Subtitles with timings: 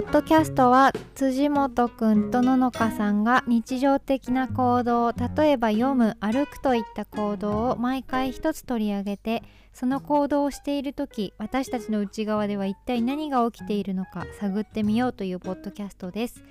[0.00, 9.42] ポッドキャストは辻本くんとののかさんが日常的な行動例えば読む歩くといった行動を毎回一つ取り上げて
[9.74, 16.42] その行動をしている時私たちの内側では一体何が起きているのか探ってみようというポッドキャストです。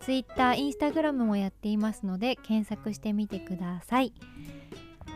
[0.00, 4.12] Twitter、Instagram もやっていますので検索してみてください。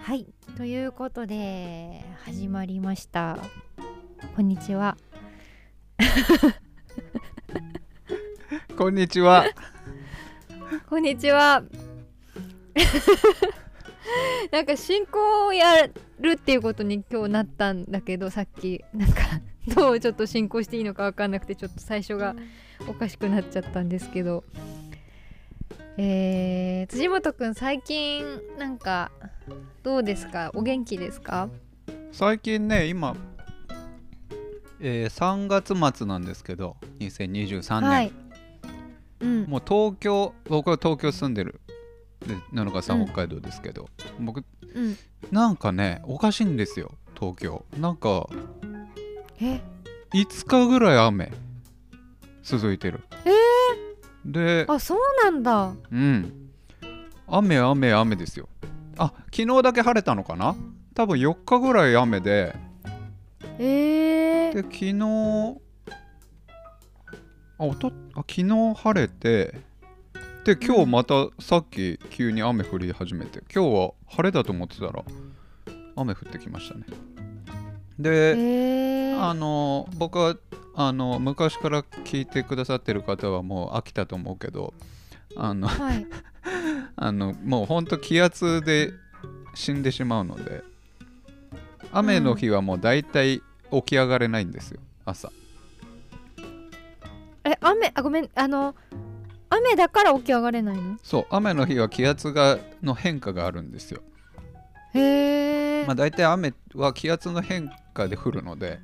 [0.05, 3.37] はいということで始まりました。
[4.37, 4.97] こんにちは。
[8.81, 9.45] こんにちは。
[10.89, 11.63] こんにちは。
[14.51, 15.87] なんか進行をや
[16.19, 18.83] るっていうことに今日なったんだけどさっき。
[18.95, 19.21] なんか
[19.69, 22.35] どうちょっと進行していいのか分かんなくてちょっと最初が
[22.89, 24.45] おかしくなっちゃったんですけど、
[25.99, 28.25] えー、辻本くん最近
[28.59, 29.11] なんか
[29.83, 30.53] どうですか？
[30.55, 31.51] お元気ですか？
[32.13, 33.15] 最近ね今、
[34.81, 38.13] えー、3月末なんですけど2023年、はい、
[39.21, 41.61] うん、もう東京僕は東京住んでる。
[42.27, 43.07] で七日さんうん。
[43.07, 44.97] 北海道ですけど、僕うん、
[45.31, 47.65] なんかねおかしいんですよ東京。
[47.79, 48.29] なんか
[49.41, 49.61] え
[50.13, 51.33] ？5日ぐらい雨
[52.43, 53.01] 続いてる。
[53.25, 53.31] え
[54.25, 55.75] であそうなんだ。
[55.91, 56.51] うん。
[57.27, 58.49] 雨雨雨ですよ。
[58.99, 60.57] あ昨日だけ晴れたのかな？
[60.95, 62.55] 多分4日ぐらい雨で。
[63.59, 65.61] えー、で昨日
[67.61, 69.55] あおとあ昨日晴れて
[70.45, 75.05] で今日またさっき急に雨降り始めて今日は晴れだと思ってたら
[75.95, 76.87] 雨降ってきましたね。
[77.99, 80.37] で、えー、あの僕は
[80.75, 84.73] あの昔から聞いてくださってる方はもう飽きたと思うけど
[85.37, 86.07] あのはい。
[86.97, 88.95] あのもうほんと気圧で
[89.55, 90.63] 死んでしまうので
[91.93, 95.31] 雨の日はもう大体起き上がれないんですよ朝
[97.45, 98.75] え雨あごめんあの
[99.49, 100.99] 雨だから起き上がれないの？
[101.03, 104.03] そう雨の日は気圧がの変化があるんですよ。
[104.95, 108.81] へえ、まあ大体雨は気圧の変化で降るので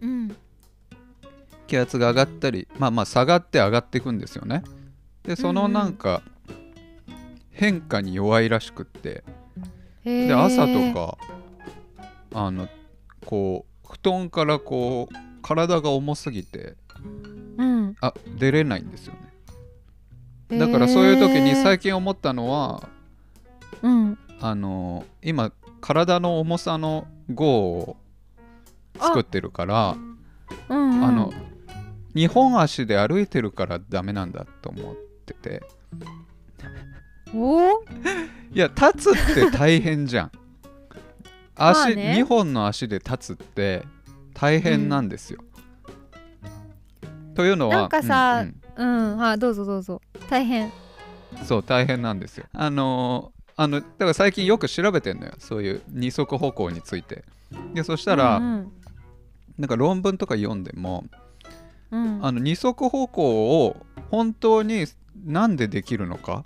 [0.00, 0.36] うん。
[1.66, 4.62] 気圧が上がったりまあまあ下がって上がっていくんですよね。
[5.22, 6.22] でそのなんか
[7.50, 9.24] 変化に弱いらしくって。
[10.04, 10.26] へー。
[10.28, 11.18] で朝とか
[12.34, 12.68] あの
[13.24, 17.43] こう布団からこう体が重すぎてうん
[18.00, 19.14] あ出れないんですよ
[20.50, 20.58] ね。
[20.58, 22.88] だからそういう時に最近近思ったのは
[23.82, 24.18] うん。
[24.40, 27.96] あの今体の重さの号を
[28.98, 29.96] 作ってるから
[30.68, 31.04] うんうん。
[31.04, 31.32] あの
[32.14, 35.62] 2本足で歩いてるからダメなんだと思ってて。
[37.34, 38.28] おー。
[38.54, 40.32] いや立つって大変じゃん。
[41.56, 42.16] 足、 まあね。
[42.18, 43.84] 2本の足で立つって
[44.34, 45.40] 大変なんですよ、
[47.34, 48.44] というのはなんかさ
[48.76, 49.12] うんうん。
[49.12, 50.00] うんはいどうぞどうぞ。
[50.30, 50.70] 大変。
[51.44, 52.46] そう大変なんですよ。
[52.52, 55.32] あのーあのだから最近よく調べてんのよ。
[55.38, 57.24] そういう二足歩行について。
[57.72, 58.72] でそしたら、うん
[59.56, 61.04] なんか論文とか読んでも
[61.92, 62.16] うん。
[62.16, 63.76] うんあの二足歩行を
[64.10, 64.86] 本当に
[65.24, 66.44] なんでできるのか？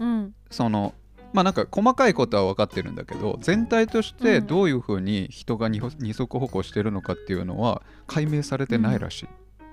[0.00, 0.34] うん。
[0.50, 0.94] その
[1.32, 4.46] まあなんか細かいことは分かってるんだけど全体としてうん。
[4.48, 5.80] どういうふうに人が二
[6.12, 9.28] 足歩行してるのかっていうのは解明されてないらしい、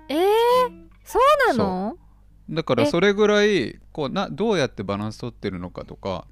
[0.10, 0.20] えー、
[1.04, 1.98] そうなの？
[2.50, 2.86] だからえ。
[2.88, 6.26] それぐらいこうなどうやってバランス取ってるのかとか。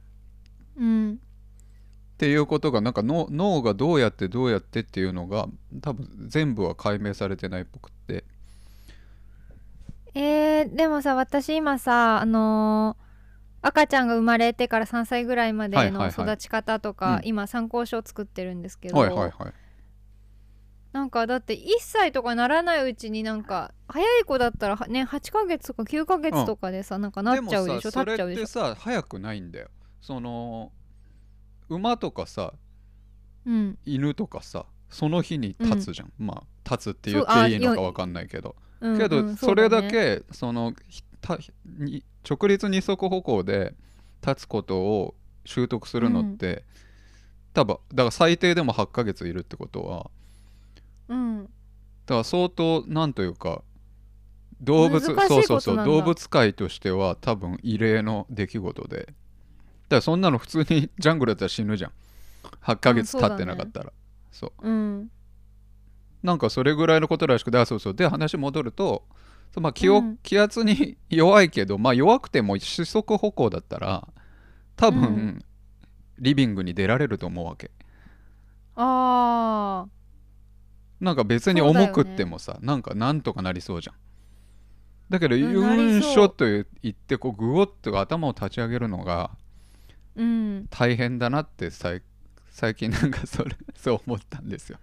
[0.78, 1.14] うん。
[1.14, 5.48] っていうことがなんか脳脳がどうやってどうやってっていうのが
[5.82, 8.24] 多分全部は解明されてないっぽくって。
[10.14, 13.06] えー、でもさ私今さあのー
[13.68, 17.28] 赤ちゃんが生まれてから3歳ぐらいまでの育ち方とか、うん。
[17.28, 19.54] 今参考書を作ってるんですけど、はいはいはい
[21.06, 27.90] なんかだって1歳とかならないうちになんか早い子だったらはね8ヶ月とか9ヶ月とかでさ、なんかなっちゃうでしょ？
[27.90, 28.48] って立っちゃうでしょ？
[28.48, 29.68] さ早くないんだよ。
[30.02, 30.72] その
[31.70, 32.54] 馬とかさ
[33.46, 33.78] うん。
[33.86, 41.38] 犬とかさその日に立つじゃん、まあ立つって言っていいのかよ分かんないけど、うんけど、うんそれだけそのひた
[41.78, 43.76] に直立二足歩行で
[44.26, 45.14] 立つことを
[45.46, 46.64] 習得するのって、
[47.54, 50.10] 多分だから最低でも8ヶ月いるってことは
[51.08, 51.44] うん。
[51.44, 51.50] だ
[52.08, 53.64] から相当なんというか
[54.62, 58.98] 動物そうそうそう動物界としては多分異例の出来事で。
[58.98, 59.16] だか
[59.90, 61.92] らそんなの普通にジャングルだったら死ぬじゃん。
[62.64, 63.92] 8ヶ月経ってなかったら、
[64.32, 64.68] そう。
[64.68, 65.12] うん
[66.24, 67.94] なんかそれぐらいのことらしくてあそうそう。
[67.94, 69.04] で話戻ると
[69.58, 70.18] まあ気を、うん。
[70.24, 74.08] 気圧に弱いけどまあ弱くても四足歩行だったら
[74.76, 75.46] 多分、うん。
[76.18, 77.72] リビングに出られると思うわけ。
[78.76, 79.86] あ
[81.00, 83.96] なんか別に重くってもさ、なんかなんとかなりそうじゃん。
[85.10, 85.88] だけどうんなりそう。
[85.92, 89.32] ユンショと言ってこうグオッと頭を立ち上げるのが
[90.16, 90.68] うん。
[90.70, 92.02] 大変だなって最
[92.76, 94.80] 近なんかそれ そう思ったんですよ。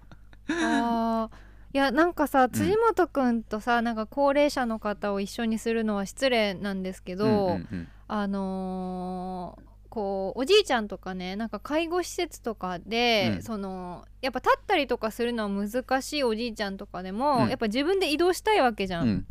[0.49, 1.37] あー。
[1.75, 7.89] いやなんかさ辻本くんとさ、なんか高齢者の方を一緒にするのは失礼なんですけど、うんうんうん。
[8.09, 13.43] あのーこうおじいちゃんとかねなんか介護施設とかで、うん。
[13.43, 17.49] そのやっぱ立ったりとかするのは難しいおじいちゃんとかでも、うん。
[17.51, 19.07] やっぱ自分で移動したいわけじゃん。
[19.07, 19.27] うん。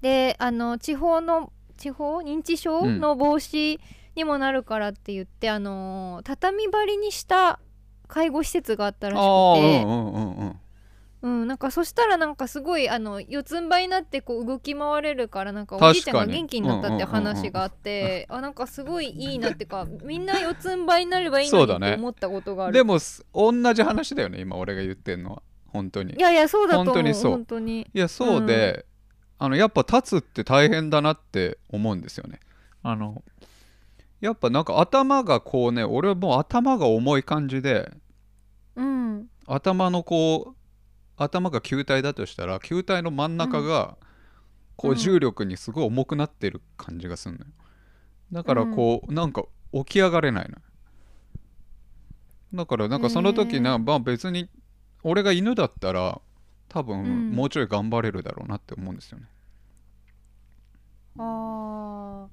[0.00, 2.20] であの地方の地方？
[2.20, 2.78] 認知症？
[2.80, 2.98] うん。
[2.98, 3.78] の防止
[4.14, 7.60] にもなるからって言って、あのー畳張りにした
[8.08, 9.20] 介護施設があったらしく
[9.60, 9.84] て。
[9.84, 10.60] うんうんうんうん
[11.26, 22.74] うん、なんかそしたらなんかすごいあの四つん這いになってこう動き回れるからなんかおじいちゃんが元気になったって話があって、あなんかすごいいいなってかみんな四つん這いになればいいのにそうだねって思ったことがある。
[22.74, 25.42] でもす同じ話だよね今俺が言ってんのは。
[25.72, 26.14] 本当に。
[26.14, 26.94] いやいやそうだと思う。
[26.94, 27.30] 本当にそう。
[27.32, 27.80] 本当に。
[27.80, 28.86] いやそうで、
[29.40, 32.38] あのやっぱ立つって大変だなって思うんですよね。
[32.84, 33.24] あの
[34.20, 37.90] やっぱなんか頭がこうね俺はもう頭が重い感じで
[38.76, 39.26] うん。
[39.48, 40.55] 頭のこう
[41.16, 43.96] 頭が球体だとしたら球体の真ん中が
[44.76, 47.52] こううん重力にすごい重くなってる感じがするのよ。
[48.32, 50.62] だからこう、なんか起き上がれないのよ。
[52.54, 54.48] だからなんかその時な、まあ別に
[55.02, 56.20] 俺が犬だったら
[56.68, 57.30] 多うん。
[57.30, 59.26] 分もうちょい頑張れるだろうなって思うんですよね、
[61.18, 62.28] あ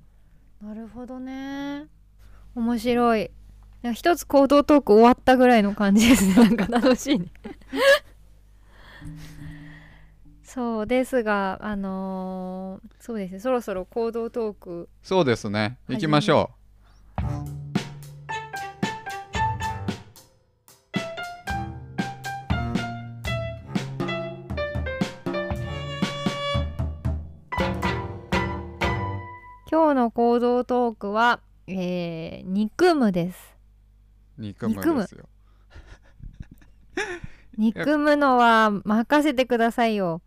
[0.62, 1.88] ーなるほどね。
[2.56, 3.32] 面白い。
[3.94, 6.36] 一つ行動トーク終わったぐらいの感じですね。
[6.36, 7.28] なんか楽しいね
[10.54, 13.40] そうですがあのーそうですね。
[13.40, 15.80] そろそろ行動トークそうですね。
[15.90, 16.52] 行きましょ
[29.72, 33.58] 今日の行動トークは、えー、憎むです。
[34.38, 35.26] う憎む憎むですよ。
[37.58, 40.22] 憎むのは任せてくださいよ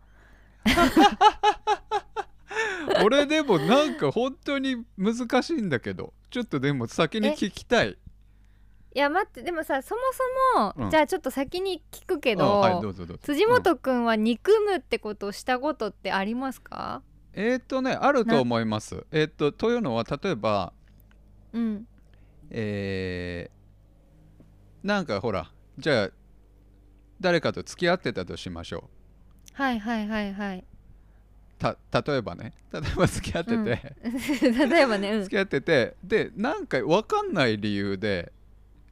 [3.03, 7.97] 俺でもなんか本当に難しいんだけどちょっとでも先に聞きたい。
[8.95, 10.01] いや待ってでもさそも
[10.55, 10.89] そも、うん。
[10.89, 13.23] じゃあちょっと先に聞くけあど、はいどうぞどうぞ。
[13.23, 17.03] 辻本くんは憎むってことをしたことってありますか？
[17.33, 19.05] えーっとねあると思います。
[19.11, 20.73] えーっとというのは例えば
[21.53, 21.87] うん。
[22.49, 23.57] えー
[24.87, 26.09] なんかほらじゃあ
[27.19, 28.89] 誰かと付き合ってたとしましょ
[29.57, 30.59] はいはいはいはい。
[30.59, 30.63] う
[31.59, 32.53] た例えばね。
[32.71, 34.69] 例えば付き合ってて、うん。
[34.69, 35.23] 例えばね、うん。
[35.23, 35.95] 付き合ってて。
[36.03, 38.31] でなんか分かんない理由で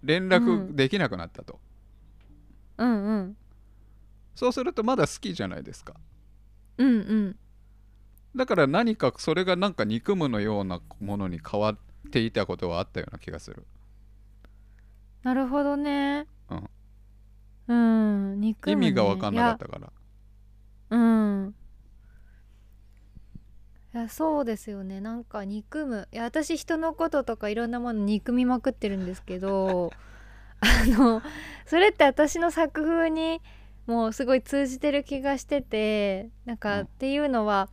[0.03, 0.75] 連う絡ん。
[0.75, 1.59] できなくなったと、
[2.77, 3.37] うんうん。
[4.35, 5.95] そうするとまだ好きじゃないですか。
[6.77, 7.39] うんうん。
[8.35, 11.77] だから何かそれがなんか憎むのようなものに変わっ
[12.11, 13.65] ていたことはあったような気がする。
[15.23, 16.27] なるほどね。
[16.49, 16.69] うん。
[17.67, 17.73] う
[18.35, 18.39] ん。
[18.41, 19.91] 憎む、ね、意味が分かんなかったから
[20.89, 21.55] うん。
[23.93, 24.99] いやそうですよね。
[24.99, 26.07] なんか憎む。
[26.11, 29.91] いや私人のこととかいろんなもの憎みまくってるんですけど
[30.59, 31.21] あの
[31.65, 33.41] それって私の作風に
[33.87, 37.69] もうすごい通じてる気がしててなんか、うんっていうのは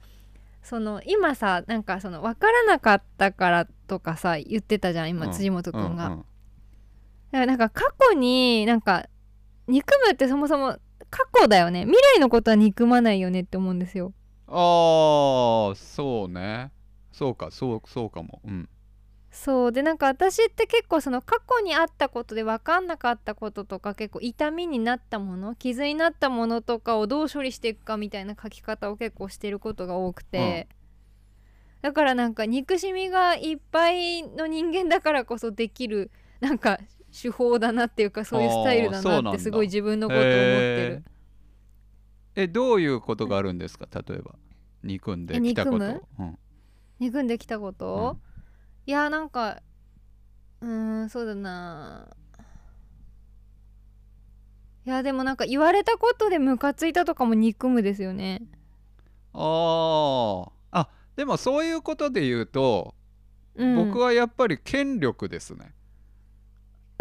[0.62, 5.32] その今さなんかその分からなかったからとかさ言ってたじゃん今、うん。
[5.32, 6.06] 辻本くんが。
[6.06, 6.18] うんうん。
[6.18, 6.24] だ
[7.32, 9.06] からなんか過去になんか
[9.66, 10.78] 憎むってそもそも
[11.12, 11.84] 過去だよね。
[11.84, 14.14] 未来のことは憎まないよねって思うんですよ。
[14.48, 16.72] ああそうね。
[17.12, 18.40] そうかそうそうかも。
[18.46, 18.68] うん。
[19.30, 19.72] そう。
[19.72, 30.66] でなんか私って結構その過去にあったことで分かんなかったこととか結構痛みになったもの傷になったものとかをどう処理していくかみたいな書き方を結構してることが多くて、
[31.82, 36.78] だからなんか憎しみがいっぱいの人間だからこそできるなんか
[37.12, 41.04] 手法だなっていうかそういうスタイルだなってすごい自分のことを思ってる。
[42.34, 44.34] えどういうことがあるんですか例えば
[44.82, 45.84] 憎んできたこと。
[45.84, 46.38] え憎うん。
[46.98, 48.18] 憎んできたこと、
[48.86, 49.60] いやなんか
[50.60, 52.08] うーんそうだな。
[54.84, 58.42] いやでもなんか言われたことでムカついたとかも憎むですよね。
[59.34, 60.50] あー。
[60.70, 62.94] あでもそういうことで言うと、
[63.54, 63.76] うん。
[63.90, 65.74] 僕はやっぱり権力ですね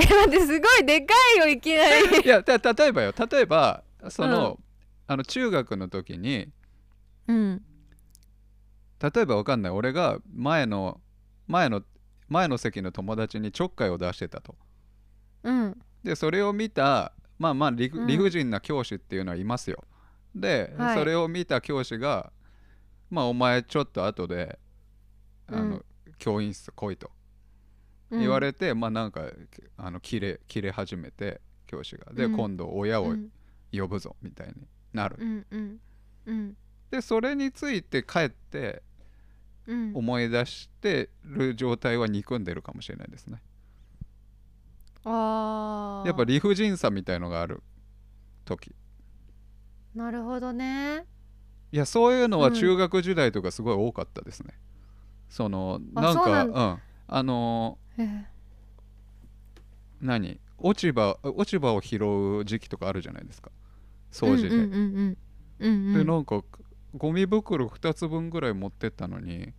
[0.01, 1.83] え待ってすごいでかいよいきな
[2.19, 2.21] り。
[2.25, 3.13] いやた例えばよ。
[3.31, 4.59] 例えばその,、
[5.07, 6.51] あの中学の時に
[7.27, 7.61] うん。
[8.99, 9.71] 例えばわかんない。
[9.71, 11.01] 俺が前の
[11.47, 11.83] 前の
[12.29, 14.55] 前の席の友達にちょっかいを出してたと。
[15.43, 15.81] うん。
[16.03, 19.83] でそれを見たまあまあ理,、不尽な教師っていうのはいますよ。
[20.35, 20.97] で、はい。
[20.97, 22.31] それを見た教師が
[23.09, 24.59] まあお前ちょっと後で
[25.47, 25.85] あの、うん。
[26.17, 27.07] 教員室来いと。
[27.07, 27.20] うん
[28.11, 29.31] 言われて、まあなんか
[29.77, 32.13] あの切れ切れ始めて教師が。
[32.13, 32.35] で、うん。
[32.37, 33.31] 今度親をうん。
[33.73, 34.53] 呼ぶぞみたいに
[34.91, 35.79] なる、うんうん。
[36.25, 36.57] うん。
[36.89, 38.83] でそれについて帰って
[39.65, 39.91] うん。
[39.95, 43.41] 思い出してる状態は憎んでるかもしれないですね。
[45.05, 46.07] あー。
[46.07, 47.63] やっぱ理不尽さみたいのがある
[48.43, 48.75] 時。
[49.95, 51.05] なるほどね。
[51.71, 52.53] いやそういうのはうん。
[52.53, 54.59] 中学時代とかすごい多かったですね、
[55.29, 56.79] そのあなんかそうなんうん。
[57.07, 58.25] あのへえ
[60.01, 60.39] 何？
[60.57, 61.97] 落ち葉落ち葉を拾
[62.39, 63.51] う時期とかあるじゃないですか。
[64.11, 65.17] 掃除で、うんうんうん
[65.59, 65.93] うんうん。
[65.93, 66.43] でなんか
[66.95, 69.53] ゴミ袋2つ分ぐらい持ってったのに、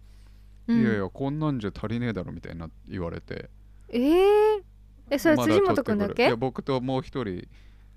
[0.66, 0.80] うん。
[0.80, 3.50] いやいやこんなんじゃ足りねえだろみたいな言われて。
[3.88, 4.62] えー、
[5.10, 6.26] えそれ辻本くんだけ？
[6.26, 7.48] いや僕ともう一人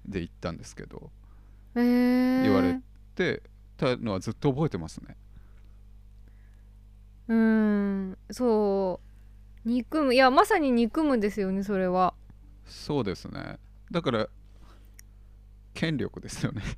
[0.05, 1.11] で行ったんですけど。
[1.75, 2.79] えー、言われ
[3.15, 3.43] て
[3.75, 5.17] たのはずっと覚えてますね。
[7.27, 7.35] うー
[8.11, 9.14] んそう
[9.65, 12.13] 憎むいやまさに憎むですよねそれは。
[12.65, 13.57] そうですね。
[13.91, 14.27] だから
[15.73, 16.61] 権力ですよね。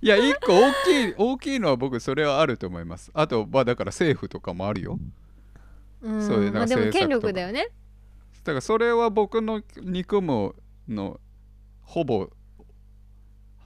[0.00, 3.10] いや一個大きい大きいのは僕それはあると思います。
[3.12, 4.98] あとまあだから政府とかもあるよ。
[6.02, 6.22] うん。
[6.22, 7.68] そういうなんかまあでも権力だよね。
[8.44, 10.54] だからそれは僕の憎む
[10.88, 11.20] の
[11.82, 12.30] ほぼ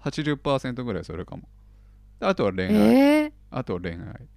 [0.03, 1.49] 80%ぐらいそれかも。
[2.21, 4.29] あとは恋愛、えー、あとは恋愛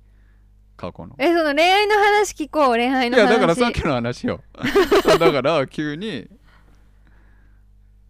[0.82, 1.16] 過去の。
[1.20, 2.74] えその恋愛の話聞こう。
[2.74, 3.24] 恋愛いの話。
[3.24, 4.42] やだからさっきの話よ。
[5.20, 6.28] だから急に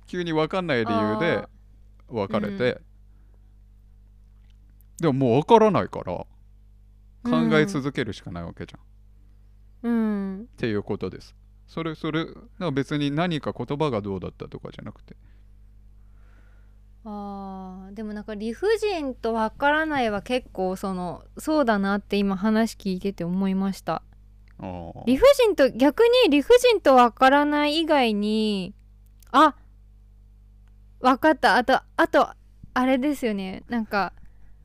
[0.07, 1.45] 急に分かんない理由で
[2.07, 2.81] 別れて、
[5.01, 6.27] でももう分からないから考
[7.59, 10.41] え続けるしかないわけじゃん、うん。
[10.43, 11.35] っていうことです。
[11.67, 12.25] それそれ
[12.71, 15.17] 別に何か言葉がどうだったとかじゃなくて
[17.03, 24.03] あーでもなんか理不尽とわからないは結構そのそうだなって今話聞いてて思いました。
[25.08, 28.75] 理不尽と逆に理不尽とわからない以外に
[29.31, 29.55] あ
[31.00, 31.55] わかった。
[31.55, 32.29] あとあと
[32.75, 33.63] あれですよね。
[33.67, 34.13] なんか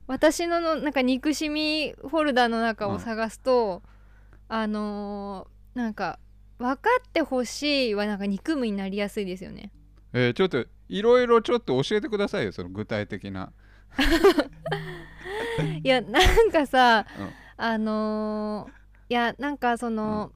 [0.07, 3.83] 私ののなんか憎しみフォルダの中を探すと、
[4.49, 6.19] あのーなんか
[6.59, 9.73] 分かってほしいはなんか憎むになりやすいですよね。
[10.12, 13.52] えーちょっといろいろちょっと教えてくださいよその具体的な、
[15.83, 17.31] いやなんかさうん。
[17.59, 18.76] あのー
[19.09, 20.33] いやなんかその、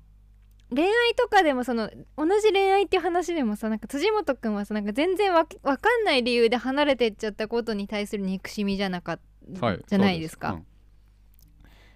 [0.71, 9.21] 恋愛とかでもその同じ恋愛っていう話でもさなんか辻元くんはさなんか全然わわかんない理由で離れてっちゃったことに対する憎しみじゃなかっ
[9.61, 10.51] た、はい、じゃないですか。
[10.51, 10.63] そう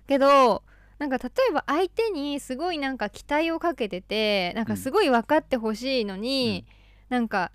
[0.09, 0.65] けど
[0.99, 6.67] なんか例えば相手にすごいなんか期待をかけててなんかすごい分かってほしいのに、
[7.09, 7.53] なんか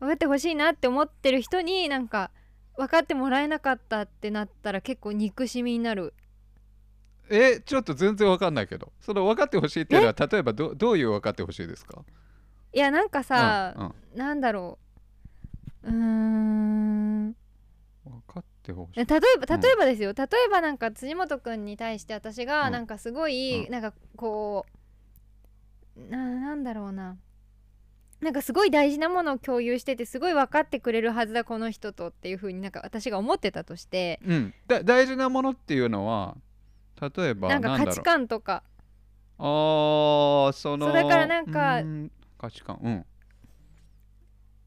[0.00, 2.30] 分かってほしいなって思ってる人になんか
[2.76, 6.02] 分かってもらえなかったってなったら結構憎しみになる。
[6.02, 6.12] うん
[7.28, 8.92] えちょっと全然わかんないけど。
[9.00, 12.04] その分かってほしいっていうのは例えばどどういう分かってほしいですか？
[12.72, 13.94] いやなんかさ、うんうん。
[14.16, 14.78] なんだろ
[15.82, 15.88] う。
[15.88, 17.36] うーん。
[18.04, 19.04] 分かってほしい。
[19.04, 22.72] 例えば例えばですよ、例えばなんか辻元くんに対して私がうん。
[22.74, 23.72] なんかすごい、うん。
[23.72, 24.64] なんかこ
[25.96, 27.16] うななんだろうな
[28.20, 36.36] なんかすごい大事なものを共有しててすごい分かってくれるはずだこの人とっていう風になんか私が思ってたとしてうん、だ大事なものっていうのは
[37.00, 38.62] 例えばなんか価値観とか。
[39.38, 41.82] あーそのそうだからなんか
[42.38, 42.80] 価値観。
[42.82, 43.06] うん。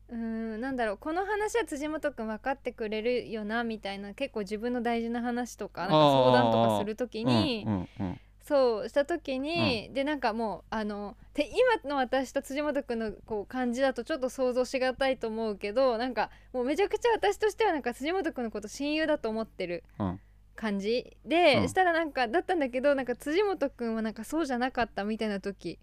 [0.09, 0.15] うー
[0.57, 11.47] んなんだろうこの話は辻元くん分かってくれるよなみたいな結構自分の大事な話とかなんか相談とかする時にうんうんうんそうした時に、でなんかもうあのて
[11.83, 20.19] 今の私と辻元くんのこう感じだとちょっと想像しがたいと思うけどなんかもうめちゃくちゃ私としてはなんか辻元くんのこと親友だと思ってるうん。
[20.55, 21.15] 感じ。
[21.23, 21.69] で、うん。
[21.69, 25.77] したらなんかだったんだけどなんか辻元くんはなんかそうじゃなかったみたいな時。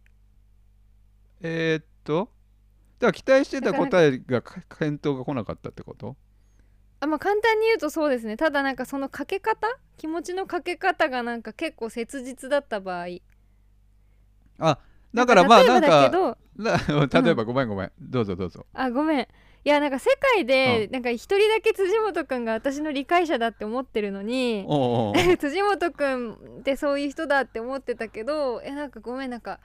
[1.41, 2.33] えー、っと
[2.99, 6.17] だから期待してた答えがか 返答が来なかったってこと？
[7.01, 8.37] あまあ簡単に言うとそうですね。
[8.37, 13.07] ただなんかそのかけ方気持ちのかけ方がなんか結構切実だった場合。
[14.59, 14.79] あ
[15.13, 16.37] だからまあなんか
[17.23, 17.93] 例えばごめんごめん。
[18.01, 18.67] どうぞどうぞ。
[18.73, 19.29] あごめん。
[19.67, 24.65] いやなんか世界でなんか一人だけ辻元くんが私の理解者だって思ってるのに
[25.41, 29.59] 辻元くんってそういう人だって思ってたけどえなんかごめんなんか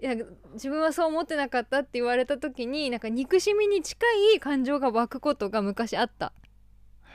[0.00, 0.14] いや
[0.54, 6.32] 自分はそう思ってなかったって言われた時になんか憎しみに近い感情が湧くことが昔あった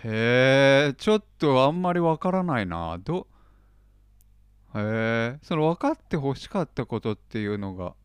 [0.03, 2.97] へえちょっとあんまりわからないな。
[2.99, 3.27] ど
[4.75, 7.95] へえその分かってほしかったことっていうのが。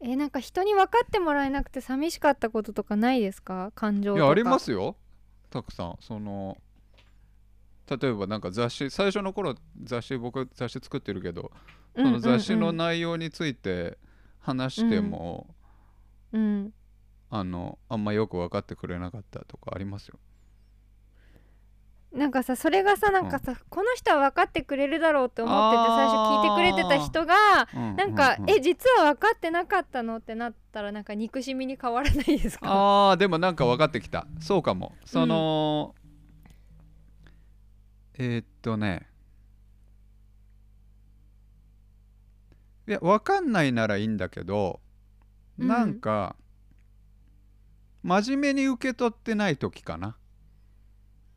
[0.00, 3.72] えなんか人に分かってもらえなくて寂しかったこととかないですか？
[3.74, 4.24] 感情とか。
[4.24, 4.96] いやありますよ。
[5.50, 5.96] たくさん。
[6.00, 6.58] その
[7.88, 11.50] 例えばなんか雑誌最初の頃雑誌僕雑誌作ってるけど
[11.94, 13.98] その雑誌の内容について
[14.40, 15.54] 話しても、
[16.32, 16.72] うん
[17.36, 20.20] あのあんまよく分かってくれなかったとかありますよ。
[22.12, 27.34] なんかさそれがさなんかさ、この人は分かってくれるだろうって思ってて最初聞いてくれてた人が
[27.74, 27.96] うん。
[27.96, 32.66] なんか、ううえ実は分かってなかったのってなったらなんか憎しみに変わらないですか？
[33.10, 34.28] あーでもなんか分かってきた。
[34.38, 34.92] そうかも。
[35.04, 35.96] その、
[38.16, 39.08] えーっとね。
[42.86, 44.78] いや分かんないならいいんだけど、
[45.58, 45.66] うん。
[45.66, 46.36] なんか
[48.04, 50.16] 真面目に受け取ってない時かな、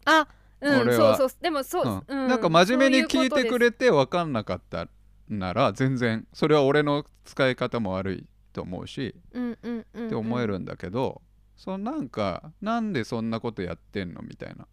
[0.06, 0.28] あ
[0.60, 1.30] うんそうそう。
[1.42, 2.24] でもそう、うん。
[2.24, 2.28] うん。
[2.28, 4.88] なんか真面目に聞いてくれて分かんなかった
[5.30, 10.06] なら全然それは俺の使い方も悪いと思うし、うんうんうんうん。
[10.08, 11.22] って思えるんだけど、
[11.56, 14.68] そのなんかなんでそんなことやってんのみたいな。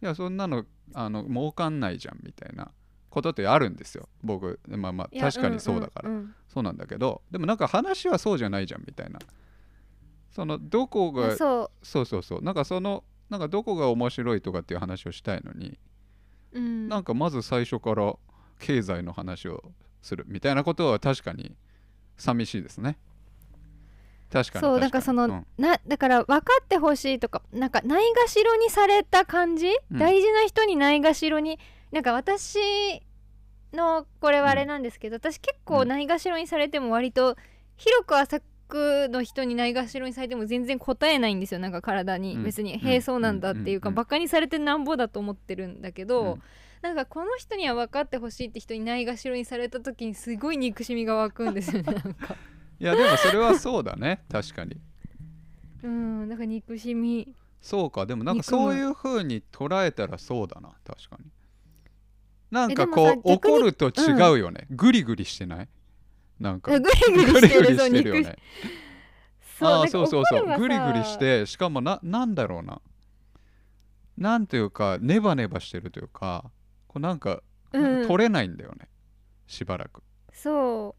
[0.00, 2.70] いやそんなのあの儲かんないじゃんみたいな。
[3.10, 4.08] ことってあるんですよ。
[4.22, 9.18] 僕まあまあ確かにそうだから、んんそうなんだけどでもなんか話はそうじゃないじゃんみたいな
[10.38, 12.42] そのどこがそそうそうそう。
[12.42, 15.76] なんかそのなんかどこが面白いとかっていう話をしたいのに、
[16.52, 18.14] う、うん、なんかまず最初から
[18.60, 21.56] 経済の話をするみたいなことは確かに
[22.16, 22.98] 寂しいですね。
[24.32, 25.46] 確かにそう確なんかその、うん。
[25.58, 29.98] なだから分かってほしいとかなんかないがしろにされた感じ、うん。
[29.98, 31.58] 大事な人にないがしろに？
[31.90, 32.60] なんか私
[33.72, 37.34] のこれはあれなんですけど、私結構ないがしろにされても割と
[37.76, 38.44] 広く浅く
[38.76, 41.60] の人にないがしろにされても全然答えないんですよ。
[41.60, 42.44] なんか体に、うん。
[42.44, 42.80] 別に「うん。
[42.80, 43.94] へえそうなんだ」っていうか、うん。
[43.94, 46.42] バカにされてなんぼだと思ってるんだけど、うん。
[46.82, 52.36] なんかこの人には分かってほしいって人にないがしろにされた時にすごい憎しみが湧くんですよね なんか。
[52.80, 54.20] いやでもそれはそうだね。
[54.30, 54.76] 確かに。
[55.82, 57.34] うんなんか憎しみ。
[57.60, 58.06] そうか。
[58.06, 60.70] でもなんかそういう風に捉えたらそうだな。
[60.84, 61.30] 確かに。
[62.50, 65.68] なんかこう怒ると違うよね、グリグリしてない？
[66.40, 66.70] なんか。
[66.78, 68.36] グリグリしてるしてるよね。
[69.58, 70.46] そうそうそうそう。
[70.58, 72.80] グリグリしてしかもななんだろうな。
[74.16, 76.50] なんていうかネバネバしてるというか
[76.88, 78.06] こうなんか、うん。
[78.06, 78.88] 取れないんだよね。
[79.46, 80.02] しばらく。
[80.32, 80.94] そ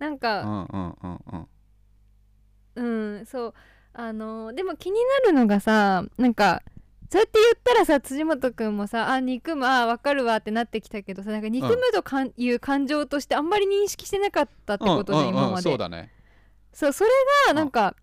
[0.00, 0.02] う。
[0.02, 1.20] なんうかんうんうん
[2.76, 3.16] うん。
[3.16, 3.54] うん、そう。
[3.94, 6.62] あのーでも気になるのがさなんか
[7.10, 15.30] そうやって言ったらさ辻元くんもさあ憎むあ分かるわってなってきたけどさなんか憎むとかん、いう感情としてあんまり認識してなかったってことじゃん、うん。
[15.30, 15.62] うんうん今まで。
[15.62, 16.10] そうだね。
[16.72, 17.10] そうそれ
[17.46, 17.94] がなんか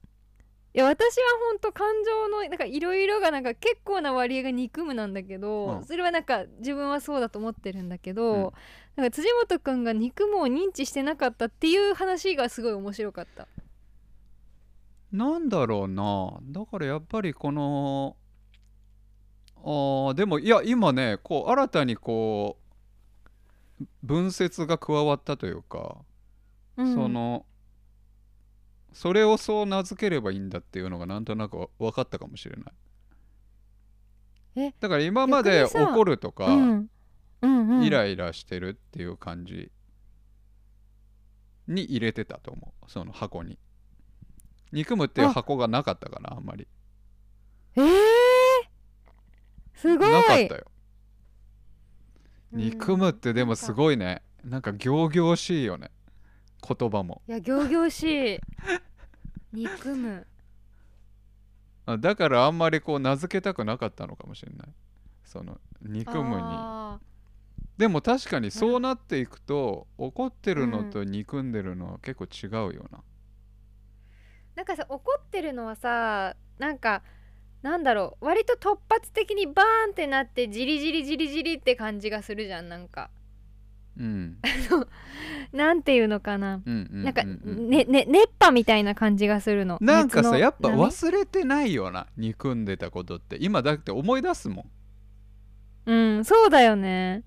[0.74, 5.86] いや私は本当感情のなんかいろいろがなんか結構な割合が憎むなんだけど、うん。
[5.86, 8.52] それはなんか自分はそうだと思ってるんだけど、うん。
[8.96, 13.50] なんか辻元くんが憎むを認知してなかったっていう話がすごい面白かった。
[15.12, 16.40] なんだろうな。
[16.42, 18.16] だからやっぱりこの
[19.64, 25.98] あーでもいや今ねこう新たにこう分節が加わったというか、
[26.78, 26.94] うん。
[26.94, 27.46] その
[28.94, 32.64] それをそう名付ければいいんだっていうのがなんとなく分かったかもしれな
[34.56, 34.68] い。
[34.68, 36.90] えだから今まで怒るとか、うん。
[37.44, 39.72] うんうん、イライラしてるっていう感じ
[41.68, 42.92] に入れてたと思う。
[42.92, 43.58] その箱に。
[44.72, 46.68] 憎むっていう箱がなかったかなあんまり。
[47.76, 47.86] えー、
[49.82, 50.12] すごい。
[50.12, 50.66] なかったよ。
[52.54, 52.60] うん。
[52.60, 54.22] 憎むってでもすごいね。
[54.44, 55.90] なんか仰々しいよね。
[56.62, 57.24] 言葉も。
[57.28, 58.40] いや仰々しい。
[59.52, 60.28] 憎む。
[61.88, 64.68] あだからあんまりこう名付けたくなかったのかもしれない。
[65.24, 66.42] その憎むに。
[66.44, 67.00] あ
[67.78, 73.02] でも確かにそうなっていくと怒ってるのと憎んでるのは結構違うよな、ー
[74.58, 77.02] なんかさ怒ってるのはさなんか
[77.62, 83.10] なんだろう割と突発的にバーンってなってじりじりじりじりって感じがするじゃんなんか。
[84.00, 84.38] うん。
[85.54, 87.04] なんていうのかな、うんうんうんうん。
[87.04, 89.78] なんかねね熱波みたいな感じがするの。
[89.82, 93.38] なんかさやっぱ波忘れてないよな憎んでたことって。
[93.40, 94.66] 今だって思い出すも
[95.86, 95.92] ん。
[95.92, 97.24] うんそうだよね。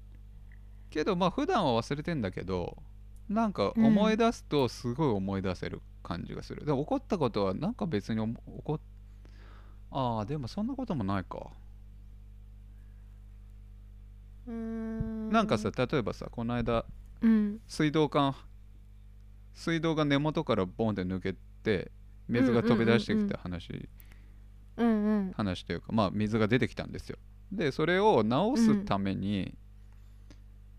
[0.91, 2.83] けどまあ普段は忘れてんだけど
[3.29, 3.85] なんかうん。
[3.85, 8.81] 思い出すとすごい思い出せる感じがする、でも怒ったことはなんか別に思怒っ
[9.97, 11.39] ああでもそんなこともないか、
[14.49, 15.31] うーん。
[15.31, 16.85] なんかさ例えばさこの間
[17.23, 17.61] うん。
[17.69, 18.35] 水道管
[19.53, 21.93] 水道が根元からボンって抜けて
[22.29, 23.89] 水が飛び出してきた話、
[24.77, 27.17] うんうん話というかまあ水が出てきたんですよ。
[27.53, 29.55] でそれを直すために、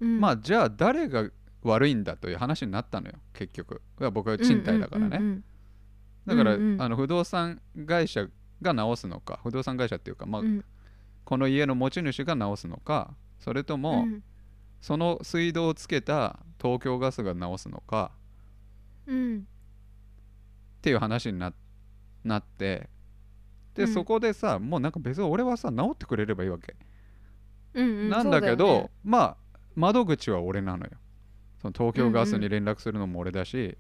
[0.02, 0.20] うん。
[0.20, 1.30] まあじゃあ誰が
[1.64, 3.82] 悪いんだという話になったのよ結局。
[4.02, 5.44] いや僕は賃貸だからね、うんうん
[6.28, 6.82] だから、うんうん。
[6.82, 8.28] あの不動産会社
[8.62, 10.66] が直すのか不動産会社っていうか、まあうん。
[11.24, 14.24] この家の持ち主が直すのかそれとも、うん。
[14.82, 18.12] その水道をつけた東京ガスが直すのか
[19.08, 19.40] うん。
[19.40, 19.42] っ
[20.82, 21.54] ていう話にな
[22.24, 22.90] なって
[23.74, 23.94] で、うん。
[23.94, 26.76] そこでさもうなんか別に俺はさ直ってくれればいいわけ、
[27.74, 29.38] うんうんなんだけどねまあ
[29.76, 30.92] 窓口は俺なのよ。
[31.62, 33.78] その東京ガスに連絡するのも俺だし、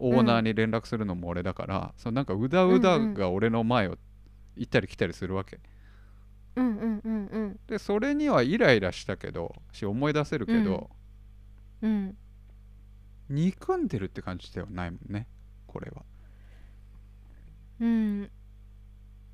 [0.00, 3.96] オーナーに連絡するのも俺だから、そのなんかうだうだうんうんが俺の前を
[4.56, 5.60] 行ったり来たりするわけ。
[6.56, 7.60] うんうんうんうん。
[7.66, 10.90] でそれにはイライラしたけどし思い出せるけど、
[11.82, 12.16] うん。
[13.28, 15.26] 憎んでるって感じではないもんね
[15.66, 16.02] これは。
[17.80, 18.30] うん。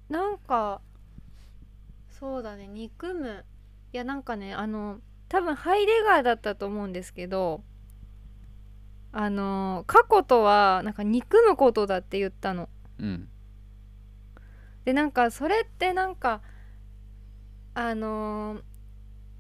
[0.09, 0.81] なんか
[2.11, 3.45] そうだね憎む。
[3.93, 7.63] いやなんかねあの多分ハイデガーだったと思うんですけど
[9.17, 12.69] あの過去とはなんか憎むことだって言ったの。
[12.99, 13.29] うん。
[14.85, 16.43] でなんかそれってなんか
[17.75, 18.63] あのー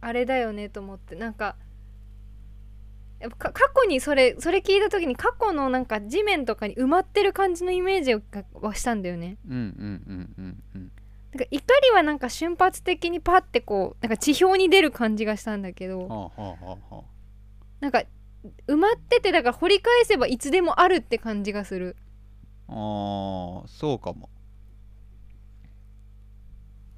[0.00, 1.16] あれだよねと思って。
[1.16, 1.56] なんか
[3.18, 9.38] やっぱか過去にそれそれ聞いた時に過去のなんか地面とかに埋まってる感じのイメージがはしたんだよね。
[11.32, 16.06] なんか怒りはなんか瞬発的にパッてこうなんか地表に出る感じがしたんだけど。
[16.06, 17.02] はあはあはあは
[17.80, 18.04] なんか
[18.66, 21.96] 埋まっててだから掘り返せばいつでもあるって感じがする。
[22.68, 24.28] ああーそうかも。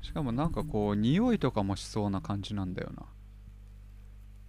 [0.02, 3.02] しかもなんかこう匂いとかもしそうな感じなんだよな。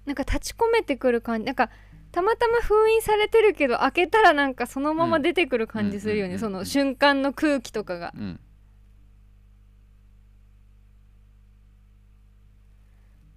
[0.05, 1.69] なんか立ち込めてくる感じなんか
[2.11, 6.39] たまたま封印されてるけど開けたらなんかそのまま出てくる感じするよね、うん。
[6.39, 8.13] その瞬間の空気とかが。
[8.15, 8.39] うん。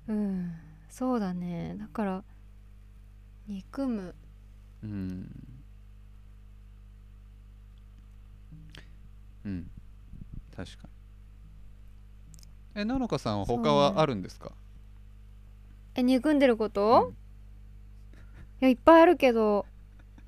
[0.08, 0.52] うん。
[0.88, 1.76] そうだね。
[1.78, 2.24] だから
[3.50, 4.14] 憎む。
[4.84, 5.28] うん。
[9.44, 9.70] うん。
[10.56, 10.84] 確か
[12.76, 12.80] に。
[12.82, 14.52] えなのかさんは他はねあるんですか？
[15.96, 17.12] え憎んでること、うん。
[17.12, 17.14] い
[18.60, 19.66] やいっぱいあるけど。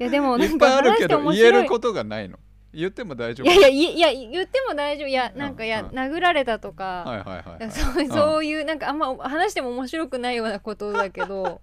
[0.01, 2.41] いや でもいなんかっぱいある話してけど言えることがないの？
[2.75, 3.47] 言っても大丈夫？
[3.53, 5.07] いやいやいいや言っても大丈夫。
[5.07, 5.39] いやうん。
[5.39, 5.89] なんかいや、うん。
[5.97, 7.59] 殴られたとか、はいはいはいはい。
[7.59, 11.61] いやそうそういうなんかあんま話しても面白くないようなことだけど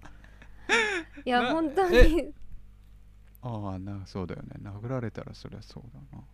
[1.24, 1.96] いやな本当に。
[1.96, 2.32] え？
[3.42, 4.48] ああなそうだよね。
[4.62, 6.24] 殴られたらそりゃそうだな。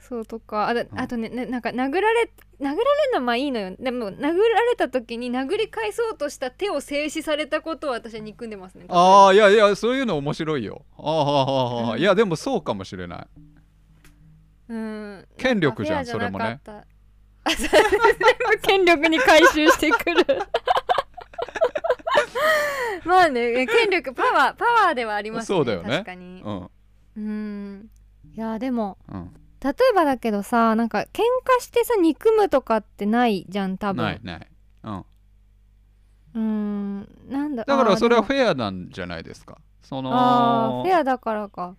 [0.00, 0.68] そうとか。
[0.68, 0.88] あだん。
[0.98, 3.76] あとねななんか殴られ殴られるのはまあいいのよ。
[3.78, 4.32] でも殴ら
[4.64, 8.86] れた時に殴り返そうとした手を静止されたことを私は憎んでますね。
[8.88, 10.84] ああいやいやそういうの面白いよ。
[10.98, 12.00] ああうん。
[12.00, 13.26] いやでもそうかもしれない。
[14.68, 15.28] うん。
[15.36, 16.20] 権力じゃんそう。
[17.56, 17.70] 全
[18.50, 20.24] 部権力に回収してくる
[23.06, 25.90] まあね権力 パワーパワーではありますねそうだよね。
[25.90, 26.42] 確かに。
[26.44, 26.70] うん。
[27.16, 27.90] うん。
[28.34, 29.34] いやでもうん。
[29.62, 31.04] 例えばだけどさなんか喧
[31.58, 34.02] 嘩してさ憎むとかってないじゃん多分。
[34.02, 34.46] ないない。
[34.84, 34.98] うん。
[34.98, 39.58] うーんなんだだからそれはフフェアなんじゃないですか？
[39.82, 41.74] そのあーフェアだからか。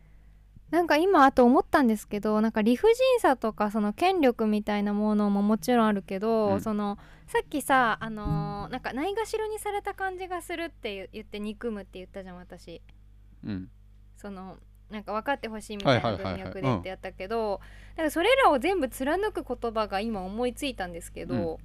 [0.71, 6.61] なんか今あと思ったんですけどなんか理不尽さとかその権力みたいなものももちろんあるけど、うん。
[6.61, 12.81] そのさっきさあのーなんかないがしろにされた感じがするって言言って憎むって言ったじゃん私。
[13.45, 13.69] うん。
[14.15, 14.57] その
[14.89, 17.59] なんか分かってほしいみたいな文脈でってやったけど
[17.91, 21.59] だからそれらを全部貫く言葉が今思いついたんですけど、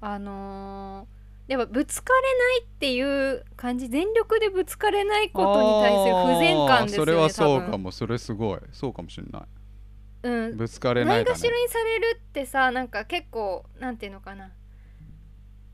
[0.00, 7.90] あのーやっぱぶつかれないっていう感じ全力でぶつかれないことに対する不全感ですよねそれはそうかも。
[7.90, 8.60] それすごい。
[8.72, 9.42] そうかもしれない
[10.22, 10.56] うん。
[10.56, 14.52] ぶつかれなないがしろにされるってさなんか結構なんていうのかな。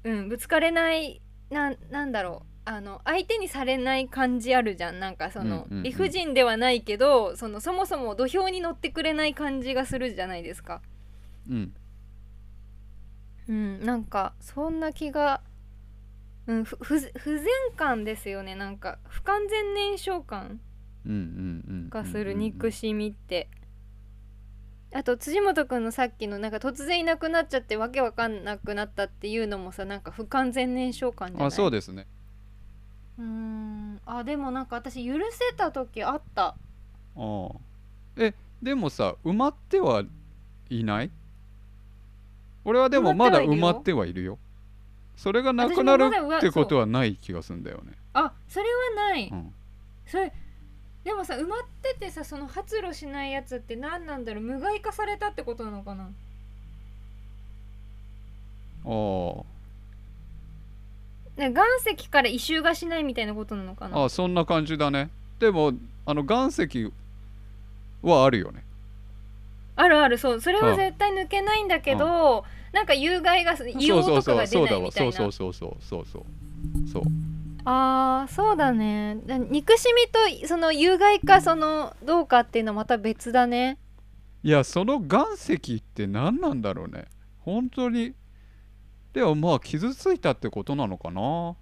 [0.04, 2.48] うんぶつかれないなんなんだろう。
[2.64, 5.00] あの相手にされない感じあるじゃん。
[5.00, 5.82] なんかその、うんうんうん。
[5.84, 10.82] 理不尽ではないけどそのそもそも土俵に乗ってくれない感じがするじゃないですか。
[11.48, 11.74] うん。
[13.48, 15.40] うんなんかそんな気が
[16.46, 18.54] うんふ不不全感ですよね。
[18.54, 20.60] なんか不完全燃焼感
[21.90, 23.48] がする憎しみって
[24.92, 31.48] あと辻本くんのさっきのなんか突然いなくなっちゃってわけわかんなくなったっていうのもさなんか不完全燃焼感じゃない？
[31.48, 32.06] あそうですね。
[33.18, 34.00] うーん。
[34.06, 36.46] あでもなんか私許せた時あった。
[36.46, 36.54] あ
[37.16, 37.50] あ。
[38.16, 40.04] えでもさ埋まっては
[40.70, 41.10] いない？
[42.64, 44.38] 俺はでもまだ埋まってはいるよ。
[45.16, 47.92] それがなくなるってことはない気がするんだよね。
[48.14, 49.54] あそれはない、うん。
[50.06, 50.32] それ
[51.04, 54.42] でもさ埋まっててさその発露しないやつって何なんだろう？
[54.42, 56.10] 無害化されたってことなのかな？
[58.84, 59.44] あー
[61.36, 64.04] ね岩石から異臭がしないみたいなことなのかな？
[64.04, 65.08] あそんな感じだね。
[65.38, 65.72] でも
[66.04, 66.92] あの岩石
[68.02, 68.64] はあるよね。
[69.76, 70.40] あるあるそう。
[70.40, 75.12] それは絶対抜けないんだけど、なんか有害がそう硫黄とかそうそうが出ないみたいな。
[75.12, 76.24] そうそうそうそうそうそう。
[76.92, 77.02] そう
[77.70, 79.18] あーそうだね。
[79.26, 83.76] だ憎しみとその有害かそのどうかっていうのはまた別だね。
[84.42, 87.08] いやその岩石って何なんだろうね。
[87.40, 88.14] 本当に。
[89.12, 91.56] でもまあ傷ついたってことなのかな、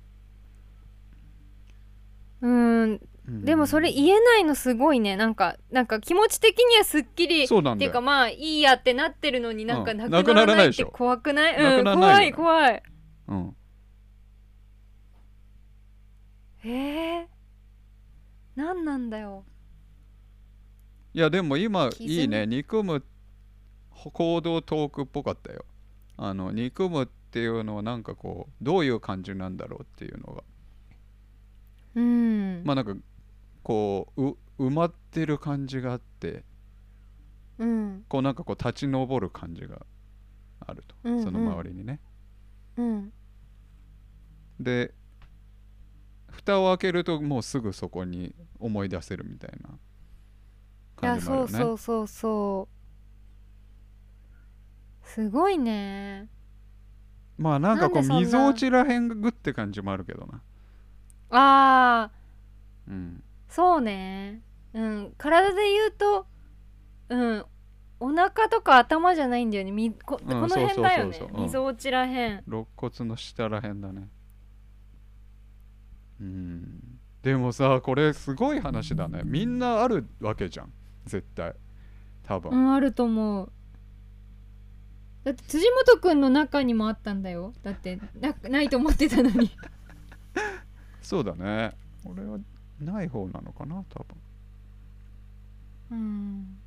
[2.43, 2.83] うん。
[2.83, 3.45] うん。
[3.45, 5.17] でもそれ言えないのすごいね。
[5.17, 7.49] なんかなんか気持ち的にはすっきり。
[7.49, 9.99] そうなんっていうかまあいいやってなってるのになんかうん。
[9.99, 11.57] なくならないって怖くない？
[11.57, 11.85] うん。
[11.85, 12.83] 怖い怖い。
[13.27, 13.57] うん
[16.67, 17.29] へえ
[18.57, 19.45] 何なんだよ。
[21.15, 22.47] いやでも今傷いいね。
[22.47, 23.05] 憎む
[24.13, 25.65] 行動トークっぽかったよ。
[26.17, 30.43] あの憎むっていうのはなんかこうどういう感じなんだろうっていうのが。
[31.95, 32.95] うん、まあなんか
[33.63, 36.45] こうう埋まってる感じがあって。
[37.59, 38.05] うん。
[38.09, 39.87] こうなんかこう立ち上る感じが
[40.61, 41.23] あると、うんうん。
[41.23, 42.01] その周りにね。
[42.77, 43.13] うん。
[44.59, 44.93] で
[46.37, 49.71] 蓋を開けるともうすぐそこに思い出せるみたいな
[51.03, 51.53] いやそう感じもあるよね。
[51.53, 52.77] そうそうそう
[55.07, 56.29] すごいね。
[57.39, 58.49] まあなんかこうなんでそんな。
[58.49, 60.43] 溝落ちらへんがグって感じもあるけどな。
[61.31, 62.91] あー。
[62.91, 63.23] うん。
[63.49, 64.43] そうね。
[64.75, 65.15] うん。
[65.17, 66.27] 体で言うと
[67.09, 67.47] うん。
[67.99, 69.73] お腹とか頭じゃないんだよね。
[69.73, 71.13] みこ,、うんこの辺だよね。
[71.15, 71.39] そうそうそうそう。
[71.39, 71.43] うん。
[71.45, 72.45] 溝落ちらへん。
[72.47, 74.09] 肋骨の下らへんだね
[76.21, 76.99] うん。
[77.23, 79.23] でもさこれすごい話だね。
[79.25, 80.73] みんなあるわけじゃん。
[81.05, 81.55] 絶対。
[82.23, 83.53] 多分、うんあると思う。
[85.25, 87.53] だって辻元くんの中にもあったんだよ。
[87.63, 89.51] だってなないと思ってたのに。
[91.03, 91.77] そうだね。
[92.05, 92.39] 俺は
[92.81, 94.17] ない方なのかな多分。
[95.91, 96.59] うん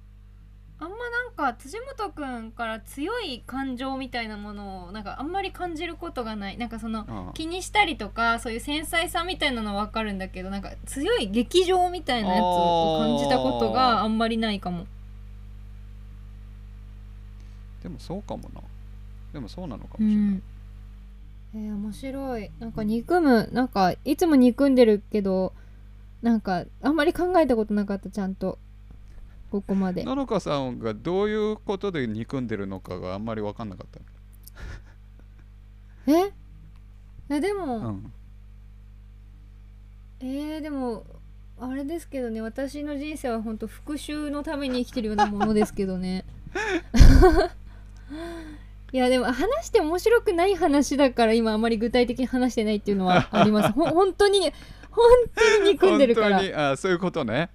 [0.82, 6.58] あんまなんか辻元くんから強い感情みたいなものをなんかあんまり感じることがない。
[6.58, 14.88] なんかその気にしたりとかそういう繊細さみたいなのは分かるんだけどなんか強い劇場みたいなやつを感じたことがあんまりないかも。
[17.84, 18.62] でもそうかもな。
[19.34, 20.44] でもそうなのかもうしれない、ん。
[21.56, 22.52] えー、面白い。
[22.60, 23.50] なんか憎む。
[23.52, 25.52] なんかいつも憎んでるけど
[26.22, 28.58] なんかあんまり考えたことなかったちゃんと
[29.52, 30.04] ここまで。
[30.04, 34.00] ののかさんがどういうことで憎んでるのかがあんまり分かんなかった。
[36.12, 36.32] え？
[37.30, 38.14] えでも、うん。
[40.22, 41.06] えー、でも
[41.60, 42.42] あれですけどね。
[42.42, 46.26] 私の人生は本当復讐のために生きてるようなものですけどね。
[48.92, 53.72] いやでも話して面白くない話だから今あまり具体的に話してないっていうのはあります。
[53.72, 54.52] ほん本当に
[54.90, 56.38] 本当に憎んでるから。
[56.40, 56.54] 本当に？
[56.54, 57.50] あそういうことね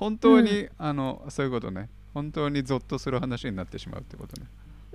[0.00, 1.90] 本当に、あのそういうことね。
[2.14, 4.48] 本当にゾッとする話になってしまうってことね。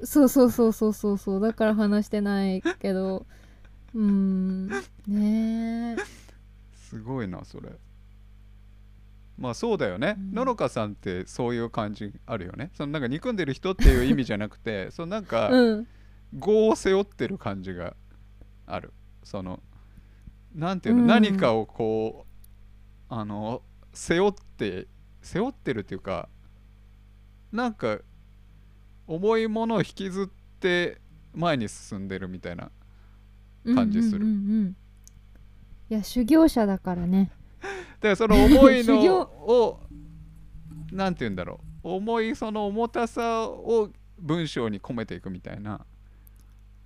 [0.04, 1.40] そうそうそうそうそうそう。
[1.40, 3.28] だから話してないけど。
[3.94, 4.68] うーん。
[5.08, 5.96] ねえ。
[6.74, 7.70] すごいなそれ。
[9.38, 10.34] まあそうだよね、うん。
[10.34, 12.72] ののかさんってそういう感じあるよね。
[12.74, 15.88] そのなんか憎んでる人っていう意味じゃなくて そのなんかうん。
[16.34, 17.96] 業を背負ってる感じが
[18.66, 18.92] ある。
[19.24, 19.62] その
[20.56, 21.08] なんていうの、うん。
[21.08, 22.26] 何かをこ
[23.10, 23.62] うあの
[23.94, 24.88] 背負って
[25.26, 26.30] 背負ってるっていうか
[27.52, 27.98] なんか
[29.08, 31.02] 重いものを引きずって
[31.34, 32.70] 前に進んでるみたいな
[33.74, 34.76] 感じするうんうんうんうん。
[35.90, 37.32] いや修行者だからね。
[38.02, 39.80] でその重いのを
[40.92, 41.90] なんて言うんだろう。
[41.96, 45.86] 重いその重たさを文章に込めていくみたいな。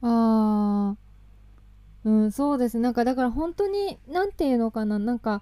[0.01, 2.09] あー。
[2.09, 2.79] うんそうです。
[2.79, 4.97] なんかだから本当になんていうのかな。
[4.99, 5.41] なんか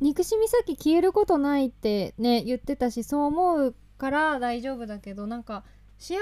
[0.00, 5.64] 憎しみさっき消えることないってね言ってたしそう思うから大丈夫だけどなんか
[5.98, 6.18] 幸せに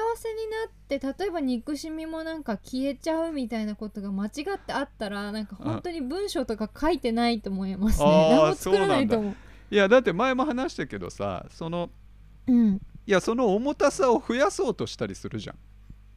[0.50, 8.28] なって例えば憎しみもなんか消えちゃうみたいなことが間違ってあったらなんか本当に文章とか書いてないと思いますね。
[8.30, 9.34] 何も作らないと思う。
[9.70, 11.90] いやだって前も話したけどさその
[12.46, 12.80] うん。
[13.06, 15.56] いやその重たさを増やそうとしたりするじゃん。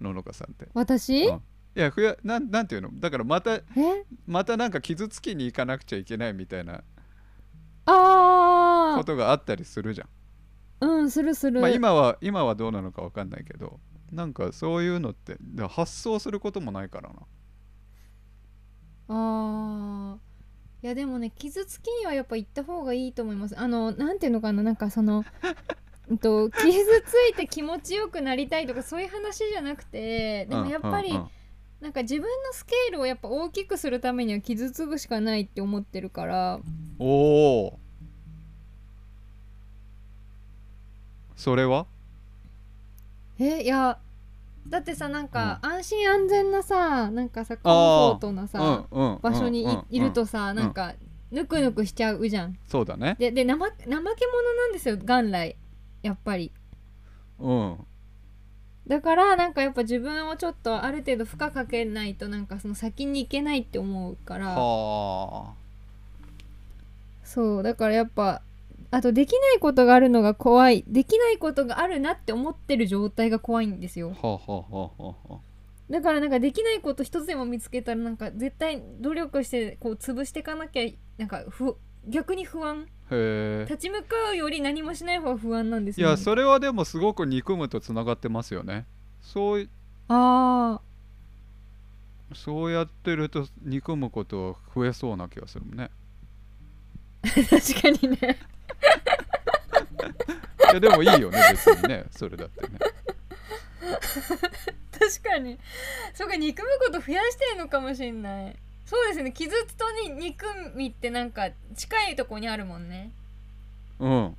[0.01, 0.69] ののかさんって。
[0.73, 1.35] 私、うん。
[1.35, 1.41] い
[1.75, 2.89] や増やなんなんていうの？
[2.93, 3.63] だからまたえ？
[4.25, 6.81] またなんか傷つきに行かなくちゃいけないみたいな
[7.89, 10.07] あことがあったりするじゃん。
[10.81, 13.79] あうんするする、まあ今は今はどうなのかわかんないけど
[14.11, 17.15] なんかそういうのって発想することもないからな。
[19.09, 20.29] あー。
[20.81, 23.59] いやでもね傷つきにはやっぱ行った方がいいと思います。
[23.59, 25.25] あのなんていうのかななんかその
[26.07, 26.61] うんと傷
[27.05, 31.29] ついて気持ちよくなりたいとかそういう話じゃなくてでもやっぱり、うんうんうん
[31.81, 36.59] なんか自分のスケールをやっぱ大きくするためには傷つくしかないって思ってるから。
[36.99, 37.79] おお
[41.37, 41.85] それは？
[43.39, 43.97] えいや
[44.67, 48.85] だってさなんか、安心安全なさなんかさコンフォートなさ、
[49.21, 50.95] 場所にい,、るとさなんか
[51.31, 52.57] ぬくぬくしちゃうじゃん。
[52.67, 53.15] そうだね。
[53.17, 55.55] でで怠怠け者なんですよ元来。
[56.03, 56.51] やっぱり。
[57.39, 57.77] うん
[58.89, 64.47] だからなんかやっぱ自分をちょっとある程度負荷かけないとなんかその先に行けないって思うから。
[64.47, 65.53] は
[67.23, 67.63] そう。
[67.63, 68.41] だからやっぱ
[68.89, 70.83] あとできないことがあるのが怖い。
[70.87, 74.09] できないことがあるなって思ってる状態が怖いんですよ。
[75.91, 80.83] だからなんかできないこと一つでも見つけたらなんか絶対努力してこう潰していかなきゃ
[81.19, 81.75] なんかふ
[82.07, 88.85] 逆に不安立ち向かうより何もしない方が不安なんですよ、ね、いやそれはでもすごく憎むとつながってますよね。
[89.21, 89.69] そうい
[90.07, 90.79] あ
[92.33, 95.89] そうやってると憎むこと増えそうな気がするもんね。
[97.23, 98.39] ー 確かにね。
[100.71, 102.05] いやでもいいよね別にね。
[102.11, 102.77] それだってね。
[104.99, 105.57] 確かに。
[106.13, 108.55] そうか憎むこと増やしてるのかもしれない
[108.89, 109.31] そうですね。
[109.31, 113.11] 傷つとに憎みってなんか近いとこにあるもんね。
[113.99, 114.35] うん。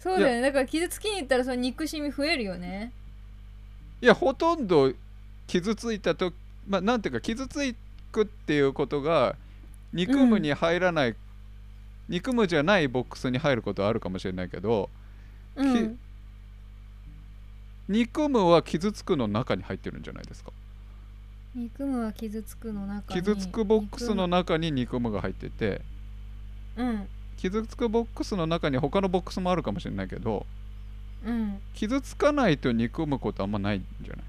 [0.00, 0.40] そうだよね。
[0.40, 2.90] だから傷つきに行ったらその憎しみ増えるよね。
[4.02, 4.92] いやほとんど
[5.46, 6.32] 傷ついたと
[6.66, 7.60] まあなんていうか傷つ
[8.10, 9.36] くっていうことが
[9.92, 11.14] 憎むに入らない、
[12.08, 14.90] 憎むじゃないボックスに入ることはあるかもしれないけど
[15.54, 15.98] うん。
[17.88, 20.50] 憎むは傷つくの中に入ってるんじゃないですか
[21.54, 25.80] 憎むは傷つくの中に傷つくボックスの中に憎むが入ってて
[26.76, 27.06] うん。
[27.36, 30.46] 傷つくボックスの中に他のボックスもあるかもしれないけど
[31.26, 31.58] うん。
[31.74, 34.24] 傷つかないと憎むことあんまないんじゃない？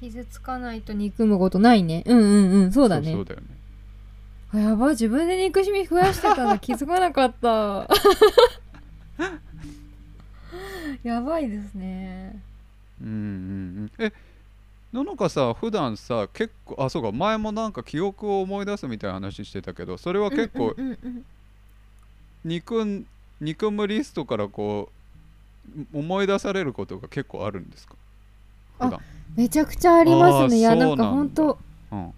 [0.00, 2.02] 傷つかないと憎むことないね。
[2.06, 2.72] うんうんうん。
[2.72, 3.12] そうだね。
[3.12, 3.46] そうだよね。
[4.52, 4.90] あやばい。
[4.90, 7.88] 自分で憎しみ増やしてたんだ 気づかなかった。
[11.02, 12.40] やばいですね。
[13.00, 14.04] うんうんうん。
[14.06, 14.12] え
[14.96, 21.24] ののかさ普段さ結構あそうか前もなんか記憶を思い出すみたいな話してたけどそれは結構うんうんうん。
[22.44, 23.06] 憎ん
[23.40, 24.88] 憎むリストからこ
[25.92, 27.94] う思い出されることが結構あるんですか？
[28.78, 29.00] 普段。
[29.36, 30.60] めちゃくちゃありますね。
[30.60, 31.04] いやなんなんだ。
[31.10, 31.58] ほんと
[31.92, 32.12] うん。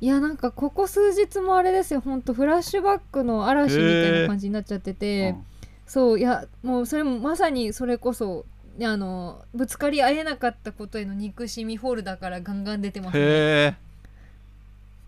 [0.00, 2.00] いやなんかここ数日もあれですよ。
[2.00, 5.46] ほんとフラッシュバックの嵐みたいな感じになっちゃってて、うん。
[5.86, 8.44] そういやもうそれもまさにそれこそね
[8.82, 13.22] あのぶつかり合えなかったことへの憎しみフォルダからガンガン出てますね。
[13.22, 13.74] へえ。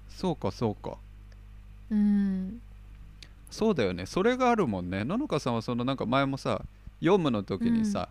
[0.09, 0.96] そうかそうか。
[1.90, 2.61] うん。
[3.50, 4.07] そうだよね。
[4.07, 5.05] それがあるもんね。
[5.05, 6.62] ののかさんはそのなんか前もさ
[7.00, 8.09] 読むの時にさ、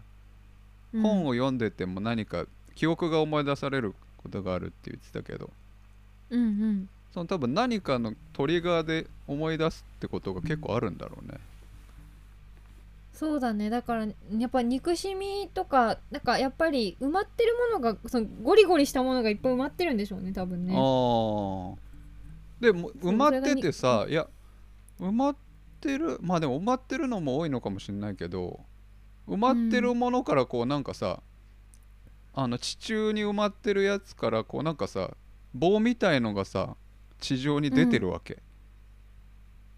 [0.94, 5.50] 本をを読んでても何か記憶が思い出されることがあるって言ってたけど。
[6.30, 6.90] うんうん。
[7.14, 11.40] その多分何かのトリガーで思い出すってことが結構あるんだろうね。
[13.16, 21.86] そうだねだからやっぱ憎しみとかなんかやっぱり埋まってるものがそのゴリゴリしたものがいっぱい埋まってるんでしょうね多分ねああ。
[22.60, 24.28] でも埋まっててさいや
[25.00, 25.36] 埋まっ
[25.80, 28.60] てるまあでも埋まってるのも多いのかもしれないけど
[29.28, 31.22] 埋まってるものからこうなんかさ、
[32.34, 35.12] あの地中に埋まってるやつからこうなんかさ
[35.54, 36.76] 棒みたいのがさ
[37.20, 38.44] 地上に出てるわけ。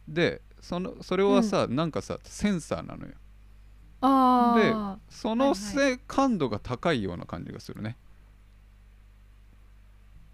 [0.07, 3.13] でそのそれはさ、なんかさセンサーなのよ。
[4.01, 7.97] ああそのせ、はい感度が高いような感じがするね。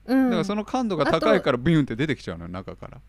[0.06, 3.02] うんだからその感度が高いからビュンって出てきちゃうのよ中から。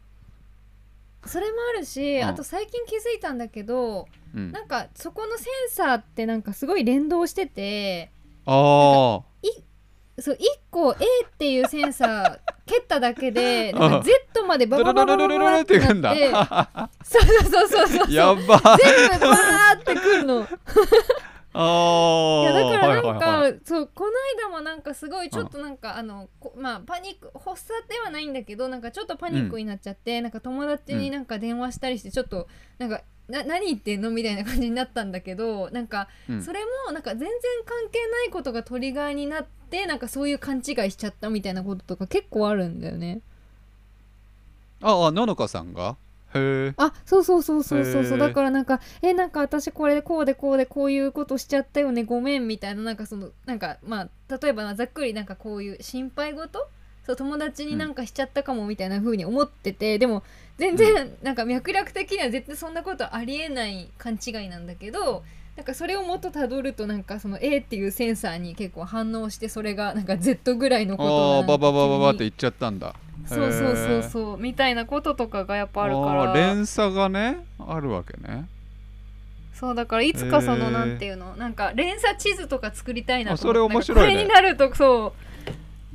[1.26, 8.10] それもあるし、うんあと最近気づいたんだけどうん、なんかそこのセンサーってなんかすごい連動してて
[8.46, 9.34] ああ。
[10.20, 10.38] そう1
[10.70, 16.14] 個 A っていうセンサー蹴っただけであ なんか Z までバババババババってっていくんだ。
[16.14, 16.30] なって
[17.04, 18.44] そうそうそうそうそうやばい。
[18.46, 20.46] 全部バーってくるの
[21.54, 22.42] ああ。
[22.42, 24.10] いやだからなんか、はいはいはいそうこの
[24.42, 32.48] 間もなんかすごいちょっとなんか、あのこまあパニック発作ではないんだけどなんかちょっとパニックになっちゃって、なんか友達になんか電話したりしてちょっと
[32.78, 37.30] なんかな何言ってんのみたいな感じになったんだけどなんかうんそれもなんか全然
[37.64, 43.20] 関係ないことがトリガーになってなんかそういう勘違いしちゃったみたいなこととか結構あるんだよね。
[44.82, 45.96] ああ、ののかさんが？
[46.76, 48.18] あそうそうそうそうそうそう。
[48.18, 52.04] だからなんかえなんか私これこうでこうでこういうことしちゃったよね。
[52.04, 52.82] ごめんみたいな。
[52.82, 56.66] なんかそのなんかまあ例えばなざっくりなんかこういう心配事？
[57.06, 60.22] そう友達になんかしちゃったかもみたいな風に思ってて、でも
[60.56, 65.22] 全然なんか脈絡的には絶対そんなことありえない勘違いなんだけど
[65.56, 72.94] なんかそれをもっとたどるとなんかその A っていうセンサーに結構反応してそれがなんか Z ぐらいのことああ、がバババババって言っちゃったんだ。
[73.26, 74.02] そうそうそうう。
[74.02, 74.36] そう。
[74.38, 76.34] みたいなこととかがやっぱあるから。
[76.34, 78.48] 連鎖がね、あるわけね。
[79.54, 83.58] そうだからいつかその、なんていうのなんか連鎖地図とか作りたいなあと思って。
[83.60, 84.12] それ面白いね。
[84.12, 85.14] これになるとそ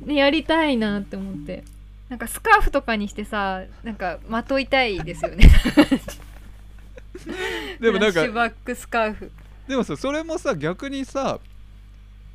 [0.02, 1.64] うねやりたいなって思って。
[2.08, 5.48] なんかスカーフとかにしてさなんかまといたいですよね。
[7.78, 9.30] でもなんかッシュバックスカーフ
[9.68, 11.38] でもさそれもさ逆にさ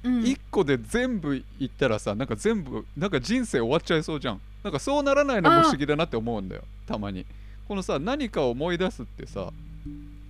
[0.04, 0.22] うん。
[0.22, 4.42] 1個で全部いったらさなんか全部なんか人生終わっちゃいそうじゃん。
[4.64, 6.64] なんかそうならないのも不思議だなって思うんだよ。
[6.88, 7.26] たまに。
[7.68, 9.52] このさ何かを思い出すってさ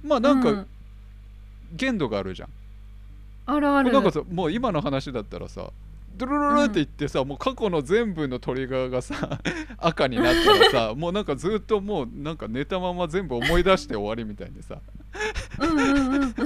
[0.04, 0.68] まあなんかうん。
[1.74, 2.50] 限度があるじゃん、
[3.48, 3.92] あるある。
[3.92, 5.72] なんかさもう今の話だったらさ
[6.16, 9.40] ドゥルルルルって言ってさ、もう過去の全部のトリガーがさ
[9.78, 14.80] 赤になったらさもうなんかずっともうなんか寝たまま全部思い出して終わりみたいにさ
[15.60, 16.36] うんうんうん。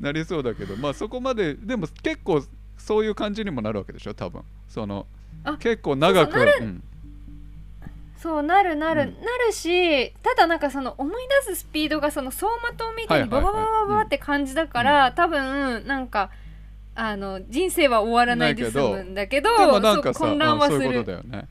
[0.00, 2.42] なりそうだけどまあそこまででも結構
[2.78, 4.42] そういう感じにもなるわけでしょ多分。
[4.68, 5.06] その
[5.44, 6.58] あ結構長くそうなる。
[6.60, 6.82] うん。
[8.16, 9.24] そうなるなる、うん。
[9.24, 16.30] なるしただなんかその思い出すスピードがその走馬灯みたいにババババババって感じだから、多分なんか
[16.94, 21.48] あの人生は終わらないで済むんだけどでもなんかさ混乱はすうんそういうことるだよね。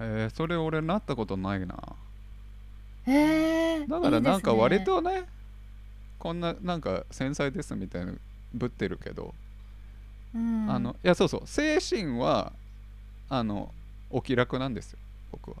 [0.00, 1.76] へえそれ俺なったことないな
[3.06, 4.94] へえだからなんかいい割ですね。
[4.96, 5.24] とね
[6.18, 8.12] こんななんか繊細ですみたいな
[8.52, 9.34] ぶってるけど、
[10.34, 10.70] うん。
[10.70, 12.52] あのいやそうそう精神は
[13.28, 13.72] あの
[14.10, 14.98] お気楽なんですよ
[15.30, 15.56] 僕は。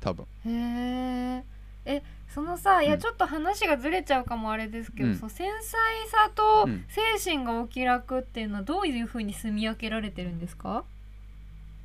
[0.00, 0.26] 多分。
[0.46, 1.44] へ
[1.86, 5.16] ええそのさいやうんちょっと話がずれちゃうかもあれですけど、うん。
[5.16, 5.76] その繊細
[6.08, 6.84] さとうん。
[6.88, 10.84] 精神がお気楽っていうのはどういうふうに住み分けられてるんですか？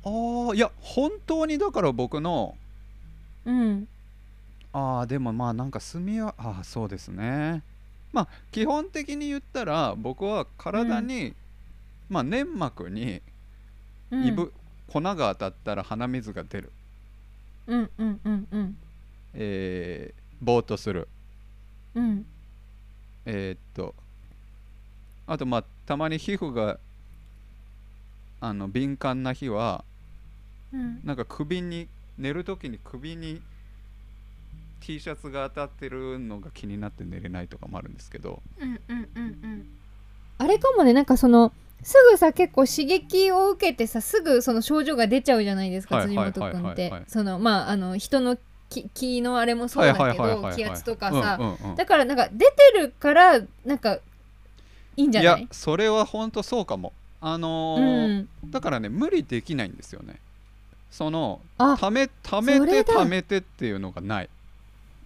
[0.04, 0.08] あ
[0.52, 2.56] あいや本当にだから僕の
[3.46, 3.88] うん
[4.74, 7.62] ああでもまあなんか住みはああそうですね。
[8.12, 11.32] まあ基本的に言ったら僕は体に、
[12.08, 13.22] まあ粘膜に
[14.88, 16.72] 粉が当たったら鼻水が出る。
[17.68, 18.76] うんうんうんうん。
[19.34, 21.06] えー、ぼーっとする。
[21.94, 22.26] うん。
[23.26, 23.94] えーっと
[25.28, 26.78] あとまあたまに皮膚が
[28.40, 29.84] あの敏感な日は
[30.72, 31.00] うん。
[31.04, 31.86] なんか首に
[32.18, 33.40] 寝る時に首に
[34.84, 38.42] T シャツが当たってるのが気になって寝れないとかもあるんですけど。
[38.60, 39.66] うんうんうんうん。
[40.36, 46.92] あれかもねなんかそのすぐさ結構刺激を受けてさすぐその症状が出ちゃうじゃないですか辻はいはい本君って。
[47.08, 48.36] そのまああの人の
[48.68, 51.76] 気気のあれもそうだけど気圧とかさうんうんうん。
[51.76, 54.00] だからなんか出てるからなんかい
[55.04, 55.24] いんじゃい？
[55.24, 56.92] やないそれは本当そうかも。
[57.22, 58.28] あのうーん。
[58.50, 60.16] だからね無理できないんですよね。
[60.90, 64.28] そのあためためてためてっていうのがない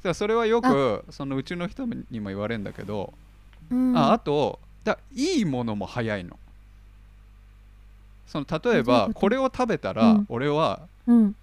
[0.03, 3.13] だそれはよくそのうちの人にも言われるんだけど、
[3.71, 3.97] うん。
[3.97, 6.39] ああとだいいものも早いの。
[8.27, 10.27] その例えばこれを食べたら、うん。
[10.29, 11.35] 俺はうん。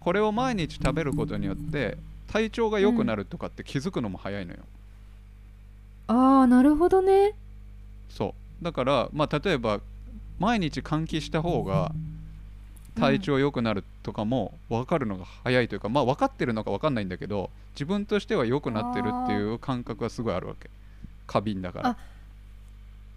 [0.00, 1.96] これを毎日食べることによって
[2.26, 4.58] 体調が良くなるとかって気づくのも早いのよ、
[6.08, 7.34] ああなるほどね。
[8.10, 8.64] そう。
[8.64, 9.80] だからまあ例えば
[10.38, 11.92] 毎日換気した方が
[12.98, 20.70] 体調良くなるとかも分かるのが早いというか、まあ分かってるのか分かんないんだけど自分としては良くなってるっていう感覚がすごいあるわけ。
[21.26, 21.88] 過敏だから。
[21.90, 21.96] あ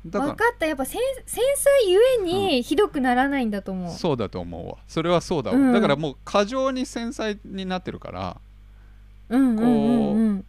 [0.06, 0.66] だか分かった。
[0.66, 4.78] やっぱ繊繊細ゆえにひどくならないんだと思う、らそうだと思うわ。
[4.88, 5.74] それはそうだわ、うん。
[5.74, 8.38] だからもう過剰に繊細になってるから
[9.30, 10.46] うんうんうんうん。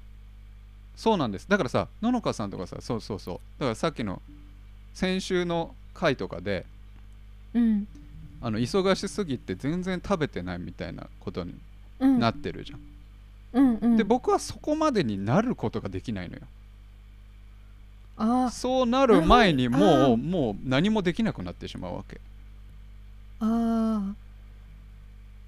[0.95, 1.49] そうなんです。
[1.49, 3.41] だからさののかさんとかさそうそうそう。
[3.59, 4.21] だからさっきの
[4.93, 6.67] 先週の回とかで
[7.55, 7.89] うん
[8.47, 11.57] あの忙しすぎて全然食べてないみたいなことに
[11.99, 12.21] うん。
[12.21, 12.81] なってるじゃん、
[13.55, 13.97] うんうん。
[13.97, 16.43] で僕はそこまでになることができないのよ。
[18.19, 22.21] あそうなる前にもうもう何もできなくなってしまうわけ。
[23.41, 24.15] あー。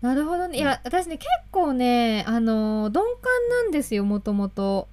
[0.04, 0.58] なるほどね。
[0.58, 4.88] いや私ね結構ねあのー鈍感なんですよもともと。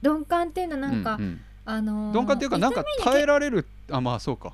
[0.00, 1.40] 鈍感っていうのはなんか、うんうん。
[1.64, 3.66] あのー鈍感っていうかなんか耐えられる。
[3.90, 4.52] あまあそうか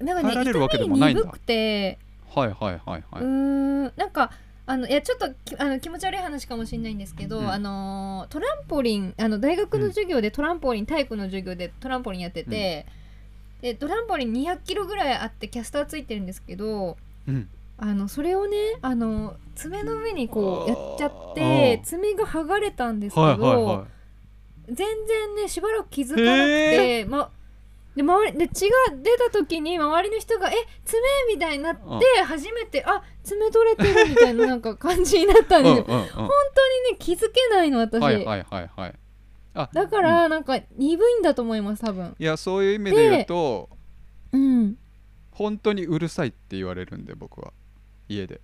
[0.00, 1.98] なんかね耐えられるわけで痛もないんだ鈍くて。
[2.34, 3.22] はいはいはいはい。
[3.22, 4.30] うーんなんか
[4.66, 7.50] あのいやちょっときあの気持ち悪い話かもしれないんですけど、うん。
[7.50, 12.86] あのートランポリンあの大学の授業でトランポリン、体育の授業でトランポリンやってて、
[13.62, 16.96] でトランポリン200キロぐらいあってキャスターついてるんですけど
[17.26, 17.48] うん。
[17.82, 23.84] あのそれをねあの爪の上にこうやっちゃっあーて爪が剥がれたんですけど、はいはいは
[24.68, 27.30] 全然ねしばらく気づかなくて、ま、
[28.00, 31.00] で周りで血が出た時に周りの人が「え爪!」
[31.34, 35.96] みたいになって初めて「あ爪取れてる」みたいな なんか感じになったんいですよ。
[35.96, 38.94] うん本当にね気づけないの私、はいはいはいはい。
[39.52, 42.14] あだからなんか鈍いんだと思います多分。
[42.18, 43.68] いやそういう意味で言うと
[44.32, 44.76] うん。
[45.32, 47.52] 本当にうるさいって言われるんで僕は。
[48.08, 48.40] 家で。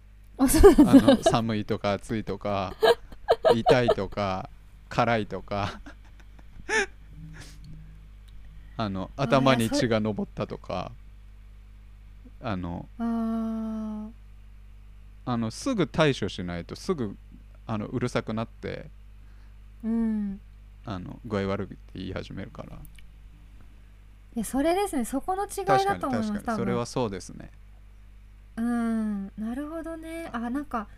[1.22, 2.74] 寒いとか暑いとか
[3.54, 4.50] 痛いとか
[4.90, 5.80] 辛いとか
[8.76, 10.92] あの頭に血が上ったとか
[12.42, 14.10] あのあ
[15.36, 17.16] のすぐ対処しないとすぐ
[17.66, 18.86] あのうるさくなって
[19.84, 20.40] うん。
[20.84, 22.76] あの具合悪いって言い始めるから。
[24.36, 25.04] いやそれですね。
[25.04, 26.56] そこの違い確かだに確かにと思います多分。
[26.56, 27.50] それはそうですね。
[28.56, 29.26] うん。
[29.38, 30.28] なるほどね。
[30.32, 30.88] あなんか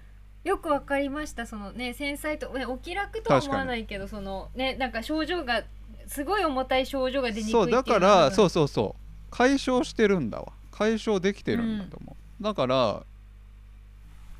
[0.44, 1.46] よくわかりました。
[1.46, 5.62] そのね繊細と、ね、お気楽とは思わないけどそのねなんか症状が
[6.08, 9.02] すごい重たい症状が出にくいそううだからそううそううそう。
[9.30, 10.52] 解消してるんだわ。
[10.72, 13.02] 解消できてるんだと思う、だから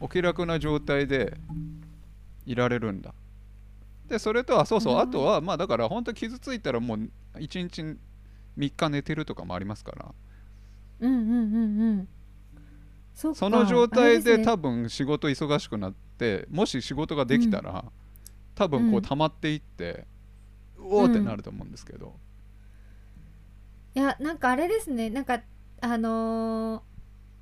[0.01, 1.37] お気楽な状態で
[2.47, 3.13] いられるんだ。
[4.09, 5.01] でそれとはそうそう、うん。
[5.01, 6.99] あとはまあだから本当傷ついたらもう
[7.35, 7.97] 1日3
[8.57, 10.07] 日寝てるとかもありますから。
[11.01, 12.09] うんうんうんうん
[13.15, 17.85] その状態で多分仕事忙しくなってもし仕事ができたら、
[18.55, 19.03] 多分こううん。
[19.03, 20.07] 溜まっていって、
[20.79, 22.15] うおーってなると思うんですけど、
[23.95, 25.11] いやなんかあれですね。
[25.11, 25.41] なんか
[25.81, 26.89] あのー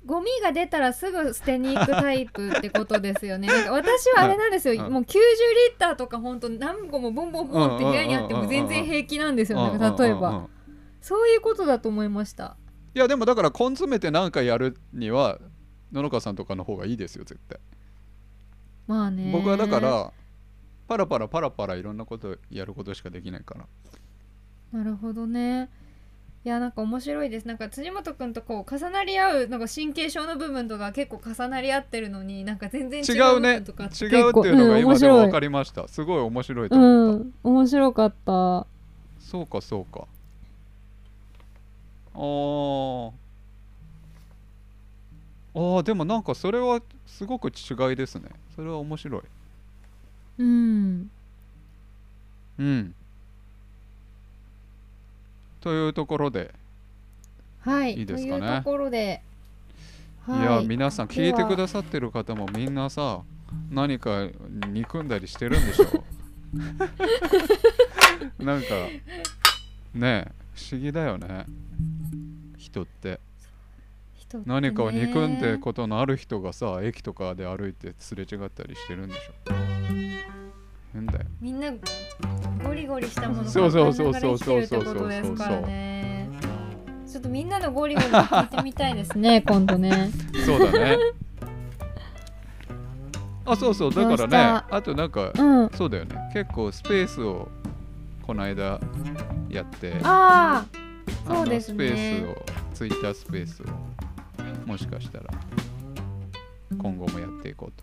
[0.05, 3.47] ゴミが出たらすぐ捨てに行くタイプってことですよね。
[3.47, 5.19] なんか私はあれなんですよ、うんもう90リ
[5.75, 10.47] ッターとか本当何個もボンボンボンって部屋にあっても全然平気なんですよ、なんか例えば、
[11.01, 12.55] そういうことだと思いました。
[12.95, 15.39] いやでもだから根詰めて何かやるには
[15.91, 17.59] 野々川さんとかの方がいいですよ絶対。
[18.87, 20.13] まあね僕はだから
[20.87, 23.65] パラパラパラパラいろんなことやることしかできないから。
[24.79, 25.69] なるほどね。
[26.45, 27.47] いやなんか面白いです。
[27.47, 35.87] なんか辻本くんとこう重なり合うなんか神経症の部分とか結構重なり合ってるのになんか全然違うね分とか違うっていうのが今でも分かりました。
[35.89, 37.33] すごい面白いとう思った、ん。
[37.43, 38.65] 面白かった。
[39.19, 40.07] そうかそうか。
[42.13, 43.11] あー。
[45.53, 48.29] あーでもなんかそれはすごく違いですね。
[48.55, 49.21] それは面白い
[50.39, 51.09] うん。
[52.59, 52.93] うん。
[55.61, 56.53] というところで、
[57.61, 57.95] はい。
[57.95, 58.39] いいですかね。
[58.39, 59.21] というところで。
[60.29, 63.21] い、や皆さん聞いてくださってる方もみんなさ
[63.71, 64.27] 何か
[64.67, 66.03] 憎んだりしてるんでしょ
[68.43, 68.67] なんか
[69.93, 71.45] ねえ不思議だよね。
[72.57, 73.19] 人って
[74.27, 74.43] 人ね。
[74.47, 79.53] 何かを憎んでことのある人がさ駅とかで歩いてすれ違ったりしてるんでしょ？
[80.93, 81.25] 変だよ。
[81.41, 81.71] みんな
[82.63, 86.29] ゴリゴリしたものそうそうそう考えながら生きてるってことですからね。
[87.07, 90.09] ちょっとみんなのゴリゴリ聞いてみたいですね 今度ね。
[90.45, 90.97] そうだね。
[93.45, 93.93] あそうそう。
[93.93, 95.69] だからねたあとなんかうん。
[95.69, 96.29] そうだよね。
[96.33, 97.47] 結構スペースを
[98.23, 98.79] この間
[99.49, 99.95] やって。
[100.03, 100.65] あ
[101.25, 101.87] あそうですね。
[101.87, 103.65] スペースをツイッタースペースを
[104.67, 105.25] もしかしたら。
[106.77, 107.73] 今後もやっていこう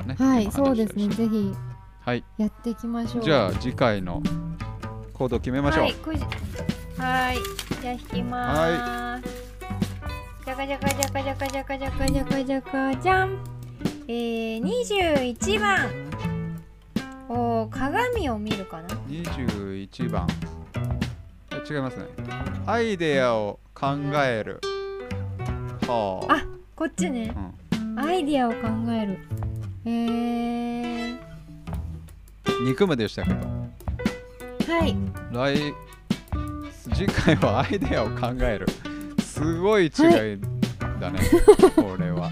[0.00, 1.54] と、ねはい今そうですねぜひ。
[2.00, 2.24] はい。
[2.38, 3.22] やっていきましょう。
[3.24, 4.22] じゃあ次回の
[5.12, 6.24] コード決めましょう、はい、くじ
[6.96, 7.36] はい。
[7.82, 9.28] じゃあ引きまーす、
[10.46, 13.38] じゃかじゃかじゃかじゃかじゃかじゃかじゃかじゃかじゃん
[14.08, 15.90] えー、21番。
[17.28, 20.26] おー鏡を見るかな？21番。
[21.50, 22.06] あ違いますね。
[22.66, 23.88] アイデアを考
[24.24, 24.60] える。
[24.62, 24.75] は
[25.88, 27.32] ああこっちね。
[27.36, 27.66] うん
[27.98, 29.18] アイディアを考える。
[29.86, 31.18] えー、
[32.66, 33.36] 憎むでしたけど。
[34.68, 34.96] はい。
[35.32, 35.74] 来
[36.94, 38.66] 次回はアイデアを考える。
[39.22, 39.90] すごい違い
[41.00, 41.20] だね、
[41.74, 42.30] これは。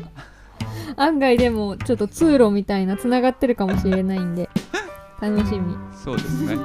[0.96, 4.50] 案外でもちょっと通路みたいなつながってるかもしれないんで。
[5.20, 5.74] 楽しみ。
[5.92, 6.59] そうですね。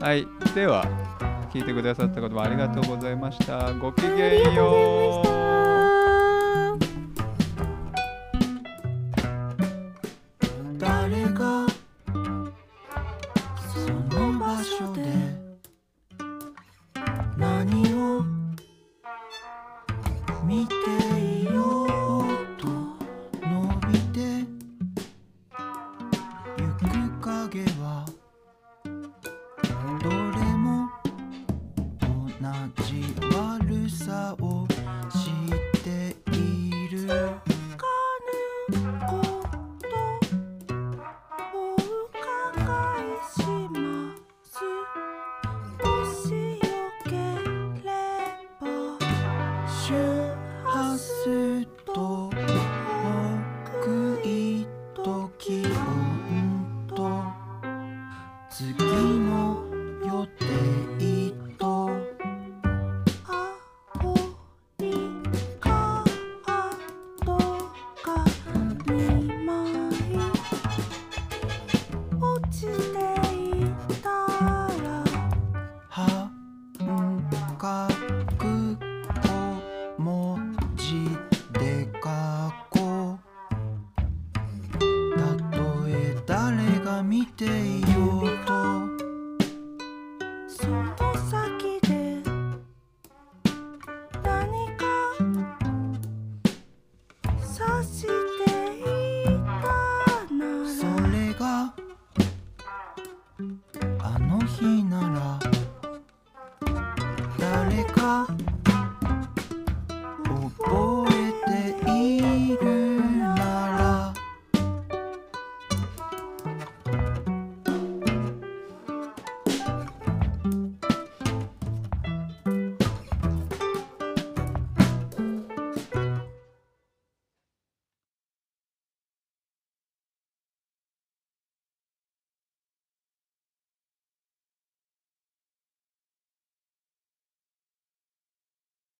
[0.00, 0.26] はい。
[0.56, 0.84] では
[1.52, 3.72] 聞いてくださったこともありがとうございました。
[3.74, 5.53] ごきあげんりがとうございまよう